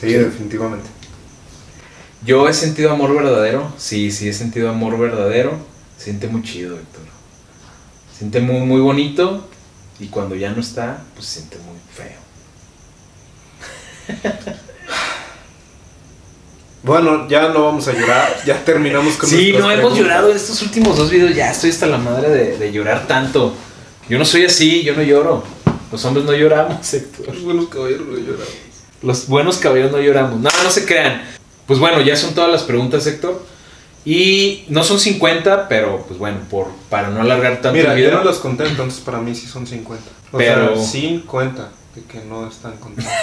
Sí, 0.00 0.06
definitivamente. 0.08 0.88
Yo 2.24 2.48
he 2.48 2.54
sentido 2.54 2.92
amor 2.92 3.14
verdadero, 3.14 3.72
sí, 3.78 4.10
sí 4.10 4.28
he 4.28 4.32
sentido 4.32 4.70
amor 4.70 4.98
verdadero. 4.98 5.56
Siente 5.98 6.28
muy 6.28 6.42
chido, 6.42 6.76
Héctor. 6.76 7.02
Siente 8.16 8.40
muy, 8.40 8.60
muy 8.66 8.80
bonito 8.80 9.48
y 10.00 10.06
cuando 10.06 10.34
ya 10.34 10.50
no 10.50 10.60
está, 10.60 11.02
pues 11.14 11.26
siente 11.26 11.58
muy 11.58 11.76
feo. 11.94 12.18
Bueno, 16.82 17.28
ya 17.28 17.48
no 17.50 17.64
vamos 17.64 17.86
a 17.86 17.92
llorar. 17.92 18.36
Ya 18.44 18.64
terminamos 18.64 19.14
con 19.14 19.30
Sí, 19.30 19.52
no 19.56 19.70
hemos 19.70 19.96
llorado 19.96 20.30
en 20.30 20.36
estos 20.36 20.60
últimos 20.62 20.96
dos 20.96 21.10
videos, 21.10 21.34
ya 21.34 21.50
estoy 21.52 21.70
hasta 21.70 21.86
la 21.86 21.98
madre 21.98 22.28
de, 22.28 22.58
de 22.58 22.72
llorar 22.72 23.06
tanto. 23.06 23.54
Yo 24.08 24.18
no 24.18 24.24
soy 24.24 24.46
así, 24.46 24.82
yo 24.82 24.94
no 24.96 25.02
lloro. 25.02 25.44
Los 25.92 26.04
hombres 26.04 26.26
no 26.26 26.32
lloramos, 26.32 26.92
Héctor. 26.94 27.28
Los 27.34 27.44
buenos 27.44 27.68
caballeros 27.68 28.06
no 28.08 28.16
lloramos. 28.18 28.48
Los 29.02 29.28
buenos 29.28 29.58
caballeros 29.58 29.92
no 29.92 30.00
lloramos. 30.00 30.40
No, 30.40 30.50
no 30.64 30.70
se 30.70 30.84
crean. 30.84 31.22
Pues 31.66 31.78
bueno, 31.78 32.00
ya 32.00 32.16
son 32.16 32.34
todas 32.34 32.50
las 32.50 32.64
preguntas, 32.64 33.06
Héctor. 33.06 33.44
Y 34.04 34.64
no 34.68 34.82
son 34.82 34.98
50, 34.98 35.68
pero 35.68 36.04
pues 36.08 36.18
bueno, 36.18 36.38
por, 36.50 36.66
para 36.90 37.10
no 37.10 37.20
alargar 37.20 37.60
tanto 37.60 37.74
Mira, 37.78 37.92
el 37.94 38.00
yo 38.00 38.06
video. 38.08 38.18
no 38.18 38.24
las 38.24 38.38
conté, 38.38 38.66
entonces 38.66 38.98
para 39.00 39.18
mí 39.18 39.32
sí 39.36 39.46
son 39.46 39.68
50. 39.68 40.04
O 40.32 40.38
Pero- 40.38 40.74
sea, 40.74 40.84
50 40.84 41.70
de 41.94 42.02
que 42.02 42.24
no 42.24 42.48
están 42.48 42.76
contadas. 42.78 43.12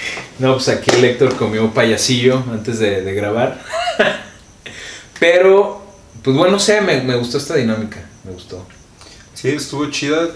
No, 0.38 0.54
pues 0.54 0.68
aquí 0.68 0.90
el 0.92 1.04
Héctor 1.04 1.36
comió 1.36 1.72
payasillo 1.72 2.42
antes 2.52 2.78
de, 2.78 3.12
grabar. 3.12 3.60
Pero, 5.20 5.82
pues 6.22 6.36
bueno, 6.36 6.52
no 6.52 6.58
sé, 6.60 6.80
me, 6.80 7.00
me 7.02 7.16
gustó 7.16 7.38
esta 7.38 7.56
dinámica. 7.56 8.08
Me 8.24 8.32
gustó. 8.32 8.64
Sí, 9.34 9.48
estuvo 9.48 9.90
chida. 9.90 10.28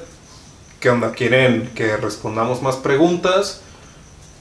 ¿Qué 0.81 0.91
onda? 0.91 1.13
¿Quieren 1.13 1.71
que 1.75 1.97
respondamos 1.97 2.63
más 2.63 2.77
preguntas? 2.77 3.61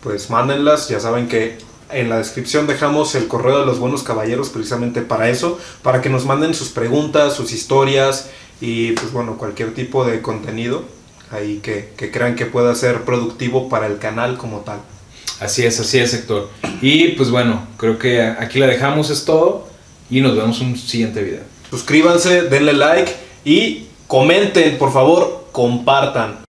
Pues 0.01 0.31
mándenlas. 0.31 0.89
Ya 0.89 0.99
saben 0.99 1.27
que 1.27 1.59
en 1.91 2.09
la 2.09 2.17
descripción 2.17 2.65
dejamos 2.65 3.13
el 3.15 3.27
correo 3.27 3.59
de 3.59 3.65
los 3.65 3.77
buenos 3.77 4.01
caballeros 4.01 4.49
precisamente 4.49 5.01
para 5.01 5.29
eso. 5.29 5.59
Para 5.83 6.01
que 6.01 6.09
nos 6.09 6.25
manden 6.25 6.55
sus 6.55 6.69
preguntas, 6.69 7.35
sus 7.35 7.51
historias 7.51 8.29
y 8.59 8.93
pues 8.93 9.11
bueno, 9.11 9.37
cualquier 9.37 9.73
tipo 9.75 10.05
de 10.05 10.21
contenido 10.21 10.83
ahí 11.31 11.59
que, 11.63 11.93
que 11.97 12.11
crean 12.11 12.35
que 12.35 12.45
pueda 12.45 12.73
ser 12.75 13.03
productivo 13.03 13.69
para 13.69 13.87
el 13.87 13.99
canal 13.99 14.37
como 14.37 14.59
tal. 14.59 14.79
Así 15.41 15.65
es, 15.65 15.79
así 15.79 15.97
es, 15.97 16.13
Héctor. 16.13 16.49
Y 16.81 17.09
pues 17.09 17.31
bueno, 17.31 17.65
creo 17.77 17.97
que 17.97 18.21
aquí 18.21 18.59
la 18.59 18.67
dejamos, 18.67 19.09
es 19.09 19.25
todo. 19.25 19.67
Y 20.09 20.21
nos 20.21 20.35
vemos 20.35 20.61
en 20.61 20.67
un 20.67 20.77
siguiente 20.77 21.23
video. 21.23 21.41
Suscríbanse, 21.71 22.43
denle 22.43 22.73
like 22.73 23.11
y 23.43 23.87
comenten, 24.05 24.77
por 24.77 24.93
favor, 24.93 25.47
compartan. 25.51 26.40